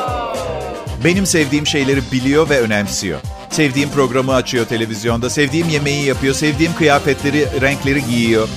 Benim 1.05 1.27
sevdiğim 1.27 1.67
şeyleri 1.67 2.01
biliyor 2.13 2.49
ve 2.49 2.61
önemsiyor. 2.61 3.21
Sevdiğim 3.51 3.91
programı 3.91 4.35
açıyor 4.35 4.67
televizyonda, 4.67 5.31
sevdiğim 5.31 5.69
yemeği 5.69 6.05
yapıyor, 6.05 6.35
sevdiğim 6.35 6.75
kıyafetleri, 6.75 7.47
renkleri 7.61 8.07
giyiyor. 8.07 8.49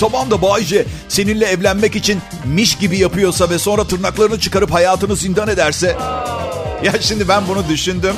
Tamam 0.00 0.30
da 0.30 0.42
Bayce 0.42 0.84
seninle 1.08 1.46
evlenmek 1.46 1.96
için 1.96 2.20
miş 2.44 2.78
gibi 2.78 2.98
yapıyorsa 2.98 3.50
ve 3.50 3.58
sonra 3.58 3.84
tırnaklarını 3.84 4.40
çıkarıp 4.40 4.72
hayatını 4.72 5.16
zindan 5.16 5.48
ederse... 5.48 5.96
Ya 6.84 6.92
şimdi 7.00 7.28
ben 7.28 7.42
bunu 7.48 7.68
düşündüm. 7.68 8.14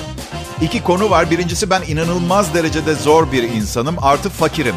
İki 0.60 0.82
konu 0.82 1.10
var. 1.10 1.30
Birincisi 1.30 1.70
ben 1.70 1.82
inanılmaz 1.82 2.54
derecede 2.54 2.94
zor 2.94 3.32
bir 3.32 3.42
insanım. 3.42 3.96
Artı 4.02 4.30
fakirim. 4.30 4.74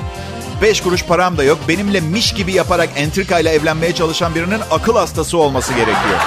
Beş 0.62 0.82
kuruş 0.82 1.04
param 1.04 1.38
da 1.38 1.44
yok. 1.44 1.60
Benimle 1.68 2.00
miş 2.00 2.34
gibi 2.34 2.54
yaparak 2.54 2.90
entrika 2.96 3.40
ile 3.40 3.50
evlenmeye 3.50 3.96
çalışan 3.96 4.36
birinin 4.36 4.60
akıl 4.72 4.96
hastası 4.96 5.38
olması 5.38 5.74
gerekiyor. 5.74 6.20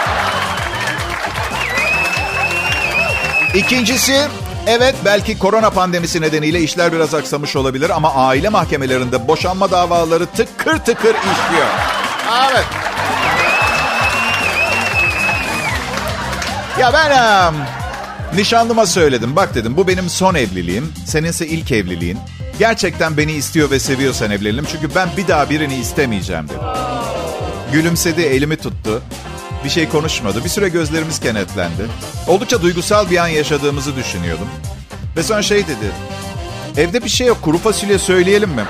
İkincisi, 3.54 4.28
evet 4.66 4.94
belki 5.04 5.38
korona 5.38 5.70
pandemisi 5.70 6.20
nedeniyle 6.20 6.60
işler 6.60 6.92
biraz 6.92 7.14
aksamış 7.14 7.56
olabilir 7.56 7.90
ama 7.90 8.14
aile 8.14 8.48
mahkemelerinde 8.48 9.28
boşanma 9.28 9.70
davaları 9.70 10.26
tıkır 10.26 10.78
tıkır 10.78 11.14
işliyor. 11.14 11.66
Evet. 12.50 12.64
Ya 16.78 16.92
ben 16.92 17.10
nişanlıma 18.36 18.86
söyledim. 18.86 19.36
Bak 19.36 19.54
dedim 19.54 19.76
bu 19.76 19.88
benim 19.88 20.08
son 20.08 20.34
evliliğim. 20.34 20.92
Seninse 21.06 21.46
ilk 21.46 21.72
evliliğin. 21.72 22.18
Gerçekten 22.58 23.16
beni 23.16 23.32
istiyor 23.32 23.70
ve 23.70 23.78
seviyorsan 23.78 24.30
evlenelim. 24.30 24.64
Çünkü 24.72 24.94
ben 24.94 25.08
bir 25.16 25.28
daha 25.28 25.50
birini 25.50 25.74
istemeyeceğim 25.74 26.48
dedim. 26.48 26.60
Gülümsedi, 27.72 28.20
elimi 28.20 28.56
tuttu. 28.56 29.02
Bir 29.64 29.70
şey 29.70 29.88
konuşmadı. 29.88 30.44
Bir 30.44 30.48
süre 30.48 30.68
gözlerimiz 30.68 31.20
kenetlendi. 31.20 31.86
Oldukça 32.28 32.62
duygusal 32.62 33.10
bir 33.10 33.16
an 33.16 33.28
yaşadığımızı 33.28 33.96
düşünüyordum. 33.96 34.48
Ve 35.16 35.22
sonra 35.22 35.42
şey 35.42 35.62
dedi. 35.62 35.92
Evde 36.76 37.04
bir 37.04 37.08
şey 37.08 37.26
yok. 37.26 37.42
Kuru 37.42 37.58
fasulye 37.58 37.98
söyleyelim 37.98 38.50
mi? 38.50 38.64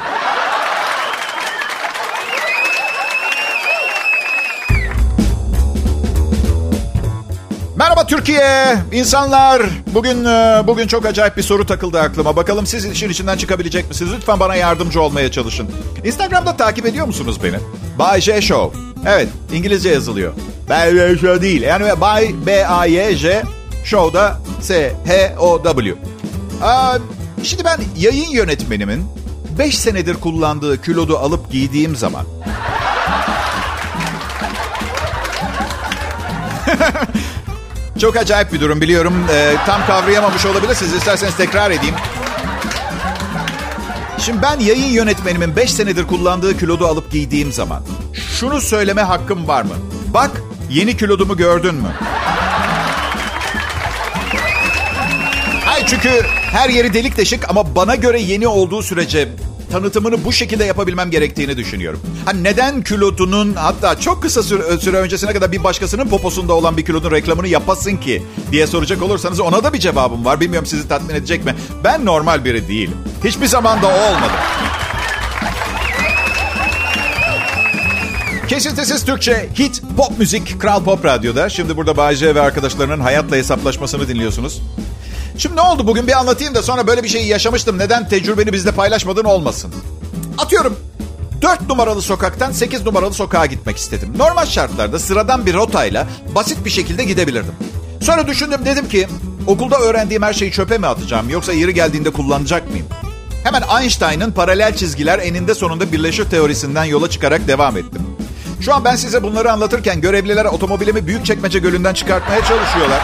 Türkiye, 8.12 8.76
insanlar. 8.92 9.62
Bugün 9.94 10.24
e, 10.24 10.62
bugün 10.66 10.86
çok 10.86 11.06
acayip 11.06 11.36
bir 11.36 11.42
soru 11.42 11.66
takıldı 11.66 12.00
aklıma. 12.00 12.36
Bakalım 12.36 12.66
siz 12.66 12.84
işin 12.84 13.10
içinden 13.10 13.36
çıkabilecek 13.36 13.88
misiniz? 13.88 14.12
Lütfen 14.16 14.40
bana 14.40 14.54
yardımcı 14.54 15.02
olmaya 15.02 15.30
çalışın. 15.30 15.70
Instagram'da 16.04 16.56
takip 16.56 16.86
ediyor 16.86 17.06
musunuz 17.06 17.38
beni? 17.44 17.56
Bay 17.98 18.20
J 18.20 18.42
Show. 18.42 18.78
Evet, 19.06 19.28
İngilizce 19.52 19.88
yazılıyor. 19.88 20.32
Bay 20.68 20.90
J 20.90 21.18
Show 21.18 21.42
değil. 21.42 21.62
Yani 21.62 22.00
Bay 22.00 22.34
B 22.46 22.66
A 22.66 22.86
Y 22.86 23.16
J 23.16 23.42
Show'da 23.84 24.38
S 24.60 24.92
H 25.06 25.34
O 25.38 25.62
W. 25.62 25.94
Şimdi 27.42 27.64
ben 27.64 27.80
yayın 27.96 28.30
yönetmenimin 28.30 29.04
5 29.58 29.78
senedir 29.78 30.14
kullandığı 30.14 30.82
kilodu 30.82 31.18
alıp 31.18 31.52
giydiğim 31.52 31.96
zaman 31.96 32.26
Çok 38.02 38.16
acayip 38.16 38.52
bir 38.52 38.60
durum 38.60 38.80
biliyorum. 38.80 39.14
Ee, 39.32 39.54
tam 39.66 39.86
kavrayamamış 39.86 40.46
olabilirsiniz. 40.46 40.94
İsterseniz 40.94 41.36
tekrar 41.36 41.70
edeyim. 41.70 41.94
Şimdi 44.18 44.42
ben 44.42 44.60
yayın 44.60 44.92
yönetmenimin 44.92 45.56
5 45.56 45.74
senedir 45.74 46.06
kullandığı 46.06 46.58
kilodu 46.58 46.86
alıp 46.86 47.10
giydiğim 47.12 47.52
zaman 47.52 47.82
şunu 48.38 48.60
söyleme 48.60 49.02
hakkım 49.02 49.48
var 49.48 49.62
mı? 49.62 49.74
Bak 50.14 50.30
yeni 50.70 50.96
kilodumu 50.96 51.36
gördün 51.36 51.74
mü? 51.74 51.88
Hayır 55.64 55.86
çünkü 55.86 56.22
her 56.52 56.68
yeri 56.68 56.94
delik 56.94 57.16
deşik 57.16 57.50
ama 57.50 57.74
bana 57.74 57.94
göre 57.94 58.20
yeni 58.20 58.48
olduğu 58.48 58.82
sürece 58.82 59.28
tanıtımını 59.72 60.24
bu 60.24 60.32
şekilde 60.32 60.64
yapabilmem 60.64 61.10
gerektiğini 61.10 61.56
düşünüyorum. 61.56 62.00
Ha 62.24 62.32
neden 62.32 62.82
kilodunun 62.82 63.54
hatta 63.54 64.00
çok 64.00 64.22
kısa 64.22 64.42
süre, 64.42 64.78
süre 64.78 64.96
öncesine 64.96 65.32
kadar 65.32 65.52
bir 65.52 65.64
başkasının 65.64 66.08
poposunda 66.08 66.52
olan 66.52 66.76
bir 66.76 66.84
kilodun 66.84 67.10
reklamını 67.10 67.48
yapasın 67.48 67.96
ki 67.96 68.22
diye 68.52 68.66
soracak 68.66 69.02
olursanız 69.02 69.40
ona 69.40 69.64
da 69.64 69.72
bir 69.72 69.78
cevabım 69.78 70.24
var. 70.24 70.40
Bilmiyorum 70.40 70.66
sizi 70.66 70.88
tatmin 70.88 71.14
edecek 71.14 71.44
mi? 71.44 71.54
Ben 71.84 72.06
normal 72.06 72.44
biri 72.44 72.68
değilim. 72.68 72.96
Hiçbir 73.24 73.46
zaman 73.46 73.82
da 73.82 73.86
o 73.86 73.90
olmadı. 73.90 74.32
Kesintisiz 78.48 79.04
Türkçe 79.04 79.48
hit 79.58 79.82
pop 79.96 80.18
müzik 80.18 80.60
Kral 80.60 80.84
Pop 80.84 81.04
Radyo'da. 81.04 81.48
Şimdi 81.48 81.76
burada 81.76 81.96
Bayce 81.96 82.34
ve 82.34 82.40
arkadaşlarının 82.40 83.00
hayatla 83.00 83.36
hesaplaşmasını 83.36 84.08
dinliyorsunuz. 84.08 84.62
Şimdi 85.38 85.56
ne 85.56 85.60
oldu 85.60 85.86
bugün 85.86 86.06
bir 86.06 86.18
anlatayım 86.18 86.54
da 86.54 86.62
sonra 86.62 86.86
böyle 86.86 87.02
bir 87.02 87.08
şeyi 87.08 87.26
yaşamıştım. 87.26 87.78
Neden 87.78 88.08
tecrübeni 88.08 88.52
bizle 88.52 88.72
paylaşmadın 88.72 89.24
olmasın. 89.24 89.74
Atıyorum 90.38 90.76
4 91.42 91.68
numaralı 91.68 92.02
sokaktan 92.02 92.52
8 92.52 92.84
numaralı 92.86 93.14
sokağa 93.14 93.46
gitmek 93.46 93.76
istedim. 93.76 94.14
Normal 94.18 94.46
şartlarda 94.46 94.98
sıradan 94.98 95.46
bir 95.46 95.54
rotayla 95.54 96.06
basit 96.34 96.64
bir 96.64 96.70
şekilde 96.70 97.04
gidebilirdim. 97.04 97.54
Sonra 98.00 98.26
düşündüm 98.26 98.64
dedim 98.64 98.88
ki 98.88 99.08
okulda 99.46 99.78
öğrendiğim 99.78 100.22
her 100.22 100.32
şeyi 100.32 100.52
çöpe 100.52 100.78
mi 100.78 100.86
atacağım 100.86 101.30
yoksa 101.30 101.52
yeri 101.52 101.74
geldiğinde 101.74 102.10
kullanacak 102.10 102.70
mıyım? 102.70 102.86
Hemen 103.44 103.62
Einstein'ın 103.80 104.32
paralel 104.32 104.76
çizgiler 104.76 105.18
eninde 105.18 105.54
sonunda 105.54 105.92
birleşir 105.92 106.24
teorisinden 106.24 106.84
yola 106.84 107.10
çıkarak 107.10 107.48
devam 107.48 107.76
ettim. 107.76 108.02
Şu 108.60 108.74
an 108.74 108.84
ben 108.84 108.96
size 108.96 109.22
bunları 109.22 109.52
anlatırken 109.52 110.00
görevliler 110.00 110.44
otomobilimi 110.44 111.06
Büyükçekmece 111.06 111.58
Gölü'nden 111.58 111.94
çıkartmaya 111.94 112.44
çalışıyorlar. 112.44 113.00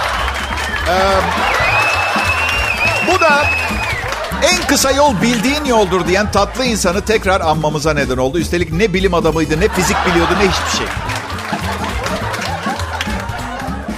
Ee, 0.89 1.68
bu 3.15 3.21
da 3.21 3.45
en 4.43 4.67
kısa 4.67 4.91
yol 4.91 5.23
bildiğin 5.23 5.65
yoldur 5.65 6.07
diyen 6.07 6.33
tatlı 6.33 6.65
insanı 6.65 7.01
tekrar 7.01 7.41
anmamıza 7.41 7.95
neden 7.95 8.17
oldu. 8.17 8.39
Üstelik 8.39 8.73
ne 8.73 8.95
bilim 8.95 9.15
adamıydı, 9.15 9.61
ne 9.61 9.69
fizik 9.69 9.97
biliyordu, 10.07 10.33
ne 10.41 10.49
hiçbir 10.49 10.79
şey. 10.79 10.87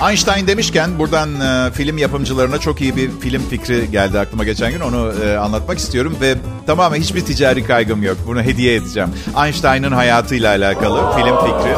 Einstein 0.08 0.46
demişken 0.46 0.98
buradan 0.98 1.40
e, 1.40 1.72
film 1.72 1.98
yapımcılarına 1.98 2.58
çok 2.58 2.80
iyi 2.80 2.96
bir 2.96 3.10
film 3.20 3.42
fikri 3.50 3.90
geldi 3.90 4.18
aklıma 4.18 4.44
geçen 4.44 4.72
gün. 4.72 4.80
Onu 4.80 5.12
e, 5.24 5.36
anlatmak 5.36 5.78
istiyorum 5.78 6.16
ve 6.20 6.34
tamamen 6.66 7.00
hiçbir 7.00 7.24
ticari 7.24 7.66
kaygım 7.66 8.02
yok. 8.02 8.16
Bunu 8.26 8.42
hediye 8.42 8.74
edeceğim. 8.74 9.08
Einstein'ın 9.44 9.92
hayatıyla 9.92 10.50
alakalı 10.50 11.12
film 11.16 11.36
fikri. 11.36 11.74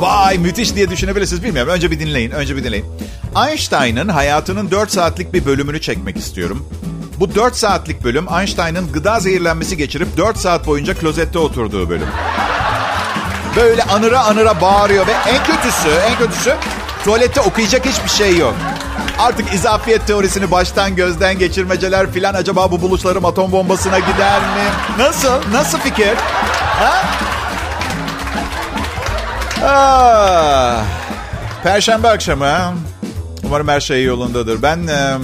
Vay 0.00 0.38
müthiş 0.38 0.74
diye 0.74 0.90
düşünebilirsiniz 0.90 1.42
bilmiyorum. 1.42 1.72
Önce 1.72 1.90
bir 1.90 2.00
dinleyin, 2.00 2.30
önce 2.30 2.56
bir 2.56 2.64
dinleyin. 2.64 2.84
Einstein'ın 3.36 4.08
hayatının 4.08 4.70
4 4.70 4.90
saatlik 4.90 5.32
bir 5.32 5.44
bölümünü 5.46 5.80
çekmek 5.80 6.16
istiyorum. 6.16 6.68
Bu 7.20 7.34
4 7.34 7.56
saatlik 7.56 8.04
bölüm 8.04 8.26
Einstein'ın 8.40 8.92
gıda 8.92 9.20
zehirlenmesi 9.20 9.76
geçirip 9.76 10.16
4 10.16 10.38
saat 10.38 10.66
boyunca 10.66 10.94
klozette 10.94 11.38
oturduğu 11.38 11.88
bölüm. 11.88 12.08
Böyle 13.56 13.82
anıra 13.82 14.20
anıra 14.20 14.60
bağırıyor 14.60 15.06
ve 15.06 15.12
en 15.12 15.44
kötüsü, 15.44 15.88
en 15.88 16.18
kötüsü 16.18 16.54
tuvalette 17.04 17.40
okuyacak 17.40 17.86
hiçbir 17.86 18.10
şey 18.10 18.38
yok. 18.38 18.54
Artık 19.18 19.54
izafiyet 19.54 20.06
teorisini 20.06 20.50
baştan 20.50 20.96
gözden 20.96 21.38
geçirmeceler 21.38 22.12
filan 22.12 22.34
acaba 22.34 22.70
bu 22.70 22.82
buluşlarım 22.82 23.24
atom 23.24 23.52
bombasına 23.52 23.98
gider 23.98 24.40
mi? 24.40 24.64
Nasıl? 24.98 25.52
Nasıl 25.52 25.78
fikir? 25.78 26.14
Ha? 26.78 27.02
Ah, 29.64 30.82
Perşembe 31.62 32.08
akşamı. 32.08 32.74
Umarım 33.52 33.68
her 33.68 33.80
şey 33.80 34.04
yolundadır. 34.04 34.62
Ben 34.62 34.86
e, 34.86 35.18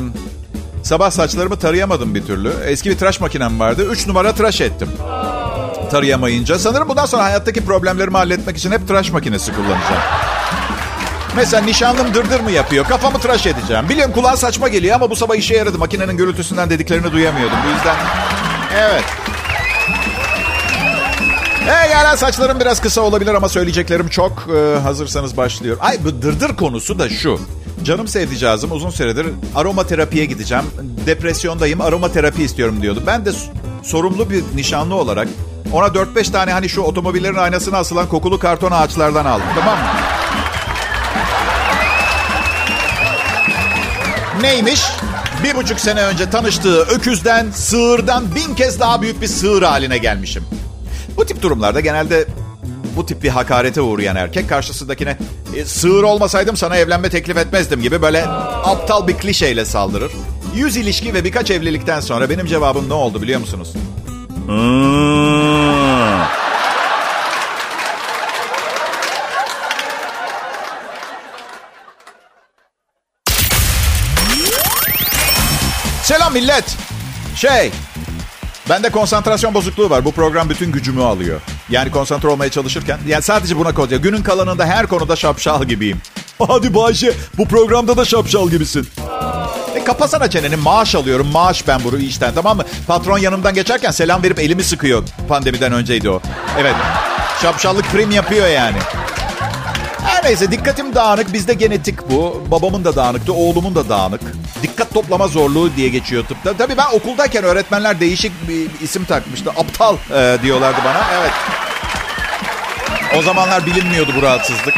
sabah 0.82 1.10
saçlarımı 1.10 1.58
tarayamadım 1.58 2.14
bir 2.14 2.26
türlü. 2.26 2.52
Eski 2.66 2.90
bir 2.90 2.98
tıraş 2.98 3.20
makinem 3.20 3.60
vardı. 3.60 3.86
Üç 3.90 4.06
numara 4.06 4.32
tıraş 4.32 4.60
ettim. 4.60 4.88
Tarayamayınca. 5.90 6.58
Sanırım 6.58 6.88
bundan 6.88 7.06
sonra 7.06 7.24
hayattaki 7.24 7.64
problemlerimi 7.64 8.16
halletmek 8.16 8.56
için 8.56 8.70
hep 8.70 8.88
tıraş 8.88 9.10
makinesi 9.10 9.52
kullanacağım. 9.52 10.02
Mesela 11.36 11.62
nişanlım 11.62 12.14
dırdır 12.14 12.40
mı 12.40 12.50
yapıyor? 12.50 12.84
Kafamı 12.84 13.18
tıraş 13.18 13.46
edeceğim. 13.46 13.88
Biliyorum 13.88 14.14
kulağa 14.14 14.36
saçma 14.36 14.68
geliyor 14.68 14.94
ama 14.96 15.10
bu 15.10 15.16
sabah 15.16 15.36
işe 15.36 15.56
yaradı. 15.56 15.78
Makinenin 15.78 16.16
gürültüsünden 16.16 16.70
dediklerini 16.70 17.12
duyamıyordum. 17.12 17.58
Bu 17.66 17.68
yüzden... 17.74 17.96
Evet. 18.78 19.04
Hey 21.66 21.90
yani 21.90 22.18
saçlarım 22.18 22.60
biraz 22.60 22.80
kısa 22.80 23.00
olabilir 23.00 23.34
ama 23.34 23.48
söyleyeceklerim 23.48 24.08
çok. 24.08 24.48
Ee, 24.54 24.78
hazırsanız 24.80 25.36
başlıyor. 25.36 25.76
Ay 25.80 25.98
bu 26.04 26.22
dırdır 26.22 26.56
konusu 26.56 26.98
da 26.98 27.08
şu. 27.08 27.40
Canım 27.84 28.08
sevdicazım 28.08 28.72
uzun 28.72 28.90
süredir 28.90 29.26
aromaterapiye 29.54 30.24
gideceğim. 30.24 30.64
Depresyondayım 31.06 31.80
aromaterapi 31.80 32.42
istiyorum 32.42 32.82
diyordu. 32.82 33.02
Ben 33.06 33.24
de 33.24 33.30
sorumlu 33.82 34.30
bir 34.30 34.44
nişanlı 34.54 34.94
olarak 34.94 35.28
ona 35.72 35.86
4-5 35.86 36.32
tane 36.32 36.52
hani 36.52 36.68
şu 36.68 36.80
otomobillerin 36.80 37.36
aynasına 37.36 37.78
asılan 37.78 38.08
kokulu 38.08 38.38
karton 38.38 38.72
ağaçlardan 38.72 39.24
aldım 39.24 39.46
tamam 39.54 39.78
mı? 39.78 39.84
Neymiş? 44.40 44.82
Bir 45.44 45.56
buçuk 45.56 45.80
sene 45.80 46.02
önce 46.02 46.30
tanıştığı 46.30 46.82
öküzden, 46.82 47.50
sığırdan 47.50 48.34
bin 48.34 48.54
kez 48.54 48.80
daha 48.80 49.02
büyük 49.02 49.20
bir 49.20 49.26
sığır 49.26 49.62
haline 49.62 49.98
gelmişim. 49.98 50.44
Bu 51.16 51.26
tip 51.26 51.42
durumlarda 51.42 51.80
genelde 51.80 52.26
bu 52.96 53.06
tip 53.06 53.22
bir 53.22 53.28
hakarete 53.28 53.80
uğrayan 53.80 54.16
erkek 54.16 54.48
karşısındakine 54.48 55.16
e, 55.56 55.64
sığır 55.64 56.02
olmasaydım 56.02 56.56
sana 56.56 56.76
evlenme 56.76 57.10
teklif 57.10 57.36
etmezdim 57.36 57.82
gibi 57.82 58.02
böyle 58.02 58.26
aptal 58.64 59.08
bir 59.08 59.14
klişeyle 59.14 59.64
saldırır. 59.64 60.12
Yüz 60.54 60.76
ilişki 60.76 61.14
ve 61.14 61.24
birkaç 61.24 61.50
evlilikten 61.50 62.00
sonra 62.00 62.30
benim 62.30 62.46
cevabım 62.46 62.88
ne 62.88 62.94
oldu 62.94 63.22
biliyor 63.22 63.40
musunuz? 63.40 63.72
Selam 76.02 76.32
millet. 76.32 76.76
Şey, 77.36 77.70
bende 78.68 78.90
konsantrasyon 78.90 79.54
bozukluğu 79.54 79.90
var. 79.90 80.04
Bu 80.04 80.12
program 80.12 80.50
bütün 80.50 80.72
gücümü 80.72 81.02
alıyor. 81.02 81.40
Yani 81.70 81.90
konsantre 81.90 82.28
olmaya 82.28 82.50
çalışırken, 82.50 82.98
yani 83.06 83.22
sadece 83.22 83.56
buna 83.56 83.74
koyuyor. 83.74 84.02
Günün 84.02 84.22
kalanında 84.22 84.66
her 84.66 84.86
konuda 84.86 85.16
şapşal 85.16 85.64
gibiyim. 85.64 86.00
Hadi 86.48 86.74
Bayşe, 86.74 87.12
bu 87.38 87.48
programda 87.48 87.96
da 87.96 88.04
şapşal 88.04 88.50
gibisin. 88.50 88.88
E 89.74 89.84
kapasana 89.84 90.30
çeneni, 90.30 90.56
maaş 90.56 90.94
alıyorum. 90.94 91.26
Maaş 91.32 91.68
ben 91.68 91.80
bunu 91.84 91.98
işten 91.98 92.34
tamam 92.34 92.56
mı? 92.56 92.64
Patron 92.86 93.18
yanımdan 93.18 93.54
geçerken 93.54 93.90
selam 93.90 94.22
verip 94.22 94.38
elimi 94.38 94.64
sıkıyor. 94.64 95.02
Pandemiden 95.28 95.72
önceydi 95.72 96.10
o. 96.10 96.20
Evet, 96.58 96.74
şapşallık 97.42 97.84
prim 97.84 98.10
yapıyor 98.10 98.46
yani. 98.46 98.78
Her 100.02 100.24
neyse 100.24 100.50
dikkatim 100.50 100.94
dağınık. 100.94 101.32
Bizde 101.32 101.54
genetik 101.54 102.10
bu. 102.10 102.44
Babamın 102.50 102.84
da 102.84 102.96
dağınıktı, 102.96 103.32
oğlumun 103.32 103.74
da 103.74 103.88
dağınık. 103.88 104.20
Dikkat 104.62 104.94
toplama 104.94 105.28
zorluğu 105.28 105.76
diye 105.76 105.88
geçiyor 105.88 106.24
tıpta. 106.24 106.56
Tabii 106.56 106.76
ben 106.76 106.86
okuldayken 106.92 107.44
öğretmenler 107.44 108.00
değişik 108.00 108.48
bir 108.48 108.84
isim 108.84 109.04
takmıştı. 109.04 109.50
Aptal 109.50 109.96
e, 110.14 110.38
diyorlardı 110.42 110.78
bana. 110.84 111.06
Evet. 111.20 111.32
O 113.18 113.22
zamanlar 113.22 113.66
bilinmiyordu 113.66 114.12
bu 114.18 114.22
rahatsızlık. 114.22 114.74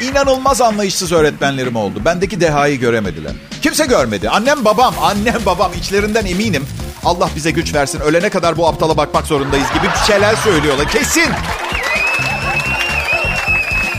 İnanılmaz 0.00 0.60
anlayışsız 0.60 1.12
öğretmenlerim 1.12 1.76
oldu. 1.76 2.02
Bendeki 2.04 2.40
dehayı 2.40 2.78
göremediler. 2.78 3.32
Kimse 3.62 3.86
görmedi. 3.86 4.30
Annem 4.30 4.64
babam, 4.64 4.94
annem 5.02 5.38
babam 5.46 5.72
içlerinden 5.80 6.26
eminim. 6.26 6.66
Allah 7.04 7.28
bize 7.36 7.50
güç 7.50 7.74
versin. 7.74 8.00
Ölene 8.00 8.28
kadar 8.28 8.56
bu 8.56 8.68
aptala 8.68 8.96
bakmak 8.96 9.26
zorundayız 9.26 9.66
gibi 9.74 9.84
bir 9.92 10.06
şeyler 10.12 10.34
söylüyorlar. 10.36 10.88
Kesin. 10.88 11.28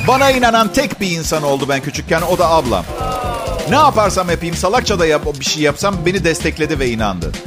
Bana 0.08 0.32
inanan 0.32 0.74
tek 0.74 1.02
bir 1.02 1.12
insan 1.12 1.44
oldu 1.44 1.70
ben 1.70 1.82
küçükken. 1.82 2.22
O 2.22 2.38
da 2.38 2.50
ablam. 2.50 2.86
Ne 3.70 3.76
yaparsam 3.76 4.30
yapayım 4.30 4.56
salakça 4.56 5.00
da 5.00 5.06
yap, 5.06 5.22
bir 5.40 5.46
şey 5.46 5.64
yapsam 5.64 5.96
beni 6.06 6.24
destekledi 6.24 6.80
ve 6.80 6.90
inandı. 6.90 7.32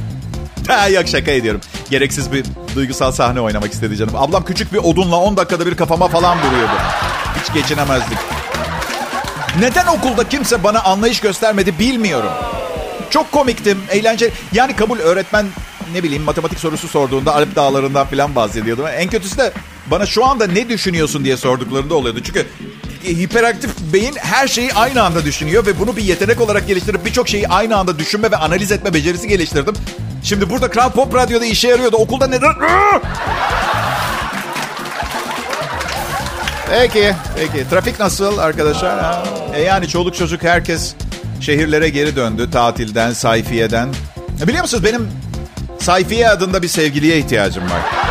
Ha, 0.69 0.89
yok 0.89 1.09
şaka 1.09 1.31
ediyorum. 1.31 1.61
Gereksiz 1.91 2.33
bir 2.33 2.45
duygusal 2.75 3.13
sahne 3.13 3.41
oynamak 3.41 3.73
istedi 3.73 3.97
canım. 3.97 4.17
Ablam 4.17 4.45
küçük 4.45 4.73
bir 4.73 4.79
odunla 4.79 5.17
10 5.17 5.37
dakikada 5.37 5.67
bir 5.67 5.77
kafama 5.77 6.09
falan 6.09 6.39
vuruyordu. 6.39 6.73
Hiç 7.41 7.55
geçinemezdik. 7.55 8.19
Neden 9.61 9.87
okulda 9.87 10.29
kimse 10.29 10.65
bana 10.65 10.81
anlayış 10.83 11.21
göstermedi 11.21 11.79
bilmiyorum. 11.79 12.31
Çok 13.11 13.33
komiktim, 13.33 13.79
eğlenceli. 13.91 14.33
Yani 14.53 14.77
kabul 14.77 14.99
öğretmen 14.99 15.47
ne 15.93 16.03
bileyim 16.03 16.23
matematik 16.23 16.59
sorusu 16.59 16.89
sorduğunda 16.89 17.35
Alp 17.35 17.57
dağlarından 17.57 18.07
falan 18.07 18.35
bahsediyordum. 18.35 18.87
En 18.99 19.11
kötüsü 19.11 19.39
de 19.39 19.53
bana 19.91 20.07
şu 20.07 20.25
anda 20.25 20.47
ne 20.47 20.69
düşünüyorsun 20.69 21.25
diye 21.25 21.37
sorduklarında 21.37 21.95
oluyordu. 21.95 22.21
Çünkü 22.25 22.47
hiperaktif 23.05 23.71
beyin 23.93 24.15
her 24.19 24.49
şeyi 24.49 24.75
aynı 24.75 25.03
anda 25.03 25.25
düşünüyor 25.25 25.67
ve 25.67 25.79
bunu 25.79 25.97
bir 25.97 26.03
yetenek 26.03 26.41
olarak 26.41 26.69
geliştirip 26.69 27.05
birçok 27.05 27.29
şeyi 27.29 27.49
aynı 27.49 27.77
anda 27.77 27.99
düşünme 27.99 28.31
ve 28.31 28.37
analiz 28.37 28.73
etme 28.73 28.95
becerisi 28.95 29.29
geliştirdim. 29.29 29.75
Şimdi 30.23 30.51
burada 30.51 30.71
Kral 30.71 30.91
Pop 30.91 31.15
Radyo'da 31.15 31.45
işe 31.45 31.69
yarıyordu. 31.69 31.97
Okulda 31.97 32.27
neden... 32.27 32.53
Peki, 36.71 37.15
peki. 37.37 37.69
Trafik 37.71 38.01
nasıl 38.01 38.39
arkadaşlar? 38.39 39.27
E 39.55 39.63
yani 39.63 39.89
çoluk 39.89 40.15
çocuk 40.15 40.43
herkes 40.43 40.95
şehirlere 41.41 41.89
geri 41.89 42.17
döndü 42.17 42.51
tatilden, 42.51 43.13
sayfiyeden. 43.13 43.89
E 44.43 44.49
biliyor 44.49 44.63
musunuz 44.63 44.85
benim 44.85 45.09
sayfiye 45.79 46.29
adında 46.29 46.63
bir 46.63 46.69
sevgiliye 46.69 47.19
ihtiyacım 47.19 47.65
var. 47.65 48.06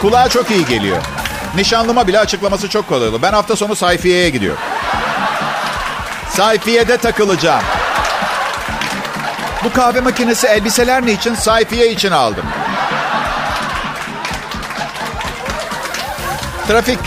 Kulağa 0.00 0.28
çok 0.28 0.50
iyi 0.50 0.66
geliyor. 0.66 1.02
Nişanlıma 1.54 2.06
bile 2.06 2.18
açıklaması 2.18 2.68
çok 2.68 2.88
kolay 2.88 3.22
Ben 3.22 3.32
hafta 3.32 3.56
sonu 3.56 3.76
sayfiyeye 3.76 4.30
gidiyorum. 4.30 4.60
Sayfiyede 6.30 6.96
takılacağım. 6.96 7.62
Bu 9.64 9.72
kahve 9.72 10.00
makinesi 10.00 10.46
elbiseler 10.46 11.06
ne 11.06 11.12
için? 11.12 11.34
Sayfiye 11.34 11.92
için 11.92 12.10
aldım. 12.10 12.44
Trafik. 16.68 16.98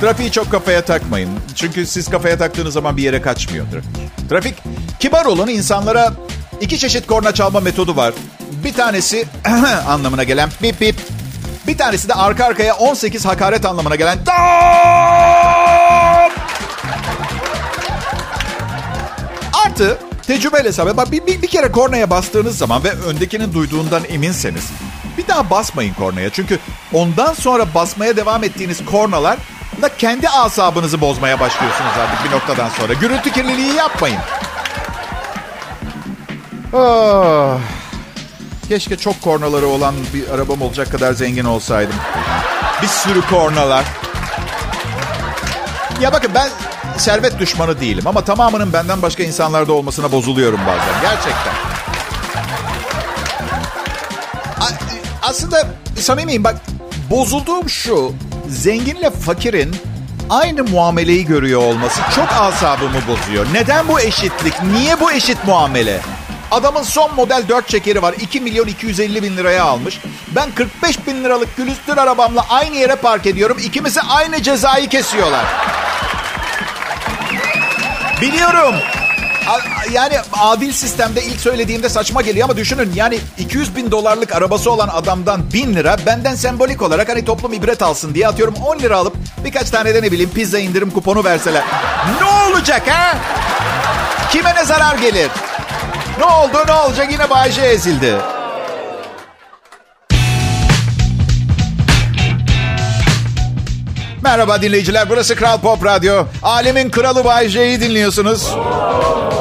Trafiği 0.00 0.30
çok 0.32 0.50
kafaya 0.50 0.84
takmayın. 0.84 1.30
Çünkü 1.54 1.86
siz 1.86 2.10
kafaya 2.10 2.38
taktığınız 2.38 2.74
zaman 2.74 2.96
bir 2.96 3.02
yere 3.02 3.22
kaçmıyor 3.22 3.66
trafik. 3.70 3.90
Trafik 4.30 4.54
kibar 5.00 5.24
olun 5.24 5.48
insanlara 5.48 6.12
iki 6.60 6.78
çeşit 6.78 7.06
korna 7.06 7.34
çalma 7.34 7.60
metodu 7.60 7.96
var. 7.96 8.14
Bir 8.64 8.72
tanesi 8.72 9.26
anlamına 9.88 10.24
gelen 10.24 10.50
bip 10.62 10.80
bip. 10.80 10.96
Bir 11.66 11.78
tanesi 11.78 12.08
de 12.08 12.14
arka 12.14 12.44
arkaya 12.44 12.74
18 12.74 13.26
hakaret 13.26 13.66
anlamına 13.66 13.96
gelen. 13.96 14.18
Artı 19.66 19.98
tecrübeyle 20.26 20.68
hesap. 20.68 20.96
Bak 20.96 21.12
bir, 21.12 21.26
bir, 21.26 21.42
bir 21.42 21.46
kere 21.46 21.72
kornaya 21.72 22.10
bastığınız 22.10 22.58
zaman 22.58 22.84
ve 22.84 22.90
öndekinin 22.90 23.52
duyduğundan 23.52 24.04
eminseniz 24.04 24.64
bir 25.18 25.28
daha 25.28 25.50
basmayın 25.50 25.94
kornaya. 25.94 26.30
Çünkü 26.30 26.58
ondan 26.92 27.34
sonra 27.34 27.74
basmaya 27.74 28.16
devam 28.16 28.44
ettiğiniz 28.44 28.84
kornalar 28.84 29.38
da 29.82 29.96
kendi 29.96 30.28
asabınızı 30.28 31.00
bozmaya 31.00 31.40
başlıyorsunuz 31.40 31.92
artık 32.00 32.24
bir 32.24 32.36
noktadan 32.36 32.68
sonra. 32.68 32.92
Gürültü 32.92 33.32
kirliliği 33.32 33.74
yapmayın. 33.74 34.20
Oh. 36.72 37.58
Keşke 38.68 38.96
çok 38.96 39.22
kornaları 39.22 39.66
olan 39.66 39.94
bir 40.14 40.28
arabam 40.28 40.62
olacak 40.62 40.92
kadar 40.92 41.12
zengin 41.12 41.44
olsaydım. 41.44 41.94
Bir 42.82 42.86
sürü 42.86 43.20
kornalar. 43.26 43.84
Ya 46.00 46.12
bakın 46.12 46.30
ben 46.34 46.48
servet 46.98 47.38
düşmanı 47.38 47.80
değilim 47.80 48.06
ama 48.06 48.24
tamamının 48.24 48.72
benden 48.72 49.02
başka 49.02 49.22
insanlarda 49.22 49.72
olmasına 49.72 50.12
bozuluyorum 50.12 50.60
bazen. 50.66 51.00
Gerçekten. 51.02 51.52
Aslında 55.22 55.66
samimiyim 55.98 56.44
bak 56.44 56.56
bozulduğum 57.10 57.70
şu. 57.70 58.12
Zenginle 58.48 59.10
fakirin 59.10 59.76
aynı 60.30 60.64
muameleyi 60.64 61.24
görüyor 61.24 61.62
olması 61.62 62.00
çok 62.16 62.32
asabımı 62.32 62.98
bozuyor. 63.08 63.46
Neden 63.52 63.88
bu 63.88 64.00
eşitlik? 64.00 64.62
Niye 64.62 65.00
bu 65.00 65.12
eşit 65.12 65.44
muamele? 65.46 66.00
Adamın 66.52 66.82
son 66.82 67.14
model 67.14 67.48
4 67.48 67.68
çekeri 67.68 68.02
var. 68.02 68.14
2 68.20 68.40
milyon 68.40 68.66
250 68.66 69.22
bin 69.22 69.36
liraya 69.36 69.64
almış. 69.64 70.00
Ben 70.36 70.50
45 70.54 71.06
bin 71.06 71.24
liralık 71.24 71.56
külüstür 71.56 71.96
arabamla 71.96 72.46
aynı 72.50 72.76
yere 72.76 72.94
park 72.94 73.26
ediyorum. 73.26 73.56
İkimizi 73.64 74.00
aynı 74.00 74.42
cezayı 74.42 74.88
kesiyorlar. 74.88 75.44
Biliyorum. 78.20 78.74
Yani 79.92 80.14
adil 80.32 80.72
sistemde 80.72 81.22
ilk 81.22 81.40
söylediğimde 81.40 81.88
saçma 81.88 82.22
geliyor 82.22 82.44
ama 82.44 82.56
düşünün 82.56 82.92
yani 82.94 83.18
200 83.38 83.76
bin 83.76 83.90
dolarlık 83.90 84.34
arabası 84.34 84.70
olan 84.70 84.88
adamdan 84.88 85.52
1000 85.52 85.74
lira 85.74 85.96
benden 86.06 86.34
sembolik 86.34 86.82
olarak 86.82 87.08
hani 87.08 87.24
toplum 87.24 87.52
ibret 87.52 87.82
alsın 87.82 88.14
diye 88.14 88.28
atıyorum 88.28 88.54
10 88.54 88.78
lira 88.78 88.96
alıp 88.96 89.16
birkaç 89.44 89.70
tane 89.70 89.94
de 89.94 90.02
ne 90.02 90.12
bileyim 90.12 90.30
pizza 90.30 90.58
indirim 90.58 90.90
kuponu 90.90 91.24
verseler. 91.24 91.62
Ne 92.20 92.26
olacak 92.26 92.82
ha? 92.90 93.18
Kime 94.32 94.54
ne 94.54 94.64
zarar 94.64 94.94
gelir? 94.96 95.30
Ne 96.22 96.26
oldu 96.26 96.66
ne 96.66 96.72
olacak 96.72 97.12
yine 97.12 97.30
Bayce 97.30 97.60
ezildi. 97.60 98.14
Merhaba 104.22 104.62
dinleyiciler 104.62 105.10
burası 105.10 105.36
Kral 105.36 105.60
Pop 105.60 105.84
Radyo. 105.84 106.24
Alemin 106.42 106.90
kralı 106.90 107.24
Bay 107.24 107.48
J'yi 107.48 107.80
dinliyorsunuz. 107.80 108.50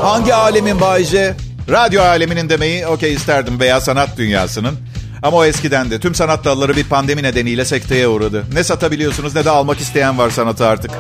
Hangi 0.02 0.34
alemin 0.34 0.82
Bay 0.82 1.04
J? 1.04 1.36
Radyo 1.70 2.02
aleminin 2.02 2.50
demeyi 2.50 2.88
okey 2.88 3.13
isterdim 3.13 3.60
veya 3.60 3.82
sanat 3.82 4.17
dünyasının. 4.17 4.78
Ama 5.24 5.38
o 5.38 5.46
eskiden 5.46 5.91
de 5.91 6.00
tüm 6.00 6.15
sanat 6.15 6.46
dalları 6.46 6.76
bir 6.76 6.84
pandemi 6.84 7.24
nedeniyle 7.24 7.65
sekteye 7.65 8.08
uğradı. 8.08 8.44
Ne 8.54 8.63
satabiliyorsunuz 8.63 9.36
ne 9.36 9.46
de 9.46 9.50
almak 9.50 9.80
isteyen 9.80 10.17
var 10.17 10.30
sanatı 10.30 10.65
artık. 10.65 10.91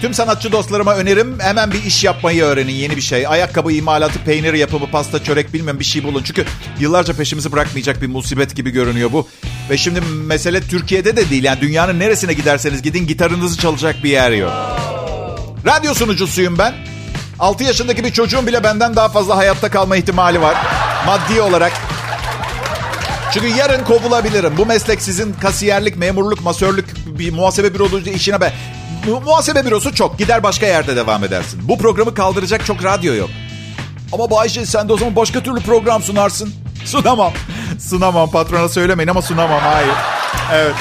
Tüm 0.00 0.14
sanatçı 0.14 0.52
dostlarıma 0.52 0.96
önerim 0.96 1.40
hemen 1.40 1.72
bir 1.72 1.84
iş 1.84 2.04
yapmayı 2.04 2.42
öğrenin 2.42 2.72
yeni 2.72 2.96
bir 2.96 3.00
şey. 3.00 3.26
Ayakkabı 3.26 3.72
imalatı, 3.72 4.18
peynir 4.18 4.54
yapımı, 4.54 4.90
pasta, 4.90 5.24
çörek 5.24 5.52
bilmem 5.52 5.80
bir 5.80 5.84
şey 5.84 6.04
bulun. 6.04 6.22
Çünkü 6.22 6.44
yıllarca 6.80 7.14
peşimizi 7.14 7.52
bırakmayacak 7.52 8.02
bir 8.02 8.06
musibet 8.06 8.56
gibi 8.56 8.70
görünüyor 8.70 9.12
bu. 9.12 9.28
Ve 9.70 9.76
şimdi 9.76 10.00
mesele 10.00 10.60
Türkiye'de 10.60 11.16
de 11.16 11.30
değil 11.30 11.44
yani 11.44 11.60
dünyanın 11.60 11.98
neresine 11.98 12.32
giderseniz 12.32 12.82
gidin 12.82 13.06
gitarınızı 13.06 13.58
çalacak 13.58 14.04
bir 14.04 14.10
yer 14.10 14.30
yok. 14.30 14.52
Radyo 15.66 15.94
sunucusuyum 15.94 16.58
ben. 16.58 16.74
6 17.38 17.64
yaşındaki 17.64 18.04
bir 18.04 18.12
çocuğun 18.12 18.46
bile 18.46 18.64
benden 18.64 18.96
daha 18.96 19.08
fazla 19.08 19.36
hayatta 19.36 19.70
kalma 19.70 19.96
ihtimali 19.96 20.40
var. 20.40 20.56
Maddi 21.06 21.40
olarak. 21.40 21.72
Çünkü 23.34 23.48
yarın 23.48 23.84
kovulabilirim. 23.84 24.52
Bu 24.56 24.66
meslek 24.66 25.02
sizin 25.02 25.32
kasiyerlik, 25.32 25.96
memurluk, 25.96 26.44
masörlük, 26.44 26.86
bir 27.06 27.32
muhasebe 27.32 27.74
bürosu 27.74 27.98
işine 27.98 28.40
be. 28.40 28.52
Mu- 29.06 29.20
muhasebe 29.20 29.64
bürosu 29.66 29.94
çok. 29.94 30.18
Gider 30.18 30.42
başka 30.42 30.66
yerde 30.66 30.96
devam 30.96 31.24
edersin. 31.24 31.60
Bu 31.68 31.78
programı 31.78 32.14
kaldıracak 32.14 32.66
çok 32.66 32.84
radyo 32.84 33.14
yok. 33.14 33.30
Ama 34.12 34.30
Bayşe 34.30 34.66
sen 34.66 34.88
de 34.88 34.92
o 34.92 34.96
zaman 34.98 35.16
başka 35.16 35.42
türlü 35.42 35.60
program 35.60 36.02
sunarsın. 36.02 36.54
Sunamam. 36.84 37.32
Sunamam. 37.80 38.30
Patrona 38.30 38.68
söylemeyin 38.68 39.08
ama 39.08 39.22
sunamam. 39.22 39.60
Hayır. 39.60 39.94
Evet. 40.52 40.74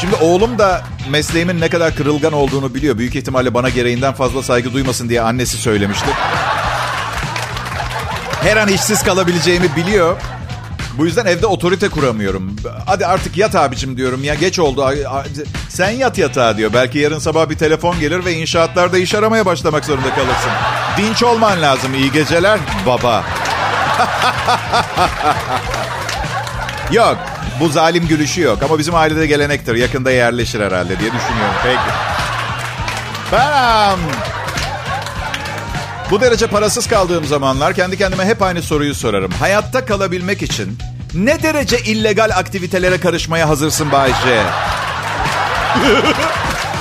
Şimdi 0.00 0.14
oğlum 0.14 0.58
da 0.58 0.82
mesleğimin 1.10 1.60
ne 1.60 1.68
kadar 1.68 1.94
kırılgan 1.94 2.32
olduğunu 2.32 2.74
biliyor. 2.74 2.98
Büyük 2.98 3.14
ihtimalle 3.16 3.54
bana 3.54 3.68
gereğinden 3.68 4.14
fazla 4.14 4.42
saygı 4.42 4.72
duymasın 4.72 5.08
diye 5.08 5.20
annesi 5.20 5.56
söylemişti. 5.56 6.06
Her 8.42 8.56
an 8.56 8.68
işsiz 8.68 9.02
kalabileceğimi 9.02 9.76
biliyor. 9.76 10.16
Bu 10.98 11.06
yüzden 11.06 11.26
evde 11.26 11.46
otorite 11.46 11.88
kuramıyorum. 11.88 12.56
Hadi 12.86 13.06
artık 13.06 13.36
yat 13.36 13.54
abicim 13.54 13.96
diyorum 13.96 14.24
ya 14.24 14.34
geç 14.34 14.58
oldu. 14.58 14.94
Sen 15.68 15.90
yat 15.90 16.18
yatağa 16.18 16.56
diyor. 16.56 16.72
Belki 16.72 16.98
yarın 16.98 17.18
sabah 17.18 17.50
bir 17.50 17.58
telefon 17.58 18.00
gelir 18.00 18.24
ve 18.24 18.32
inşaatlarda 18.32 18.98
iş 18.98 19.14
aramaya 19.14 19.46
başlamak 19.46 19.84
zorunda 19.84 20.14
kalırsın. 20.14 20.50
Dinç 20.98 21.22
olman 21.22 21.62
lazım. 21.62 21.94
İyi 21.94 22.12
geceler 22.12 22.58
baba. 22.86 23.24
yok. 26.92 27.18
Bu 27.60 27.68
zalim 27.68 28.08
gülüşü 28.08 28.40
yok. 28.40 28.62
Ama 28.62 28.78
bizim 28.78 28.94
ailede 28.94 29.26
gelenektir. 29.26 29.74
Yakında 29.74 30.10
yerleşir 30.10 30.60
herhalde 30.60 30.98
diye 31.00 31.12
düşünüyorum. 31.12 31.54
Peki. 31.62 31.96
Ben 33.32 33.98
bu 36.10 36.20
derece 36.20 36.46
parasız 36.46 36.86
kaldığım 36.86 37.24
zamanlar 37.24 37.74
kendi 37.74 37.98
kendime 37.98 38.24
hep 38.24 38.42
aynı 38.42 38.62
soruyu 38.62 38.94
sorarım. 38.94 39.30
Hayatta 39.30 39.84
kalabilmek 39.84 40.42
için 40.42 40.78
ne 41.14 41.42
derece 41.42 41.78
illegal 41.78 42.30
aktivitelere 42.36 43.00
karışmaya 43.00 43.48
hazırsın 43.48 43.92
Bayce? 43.92 44.42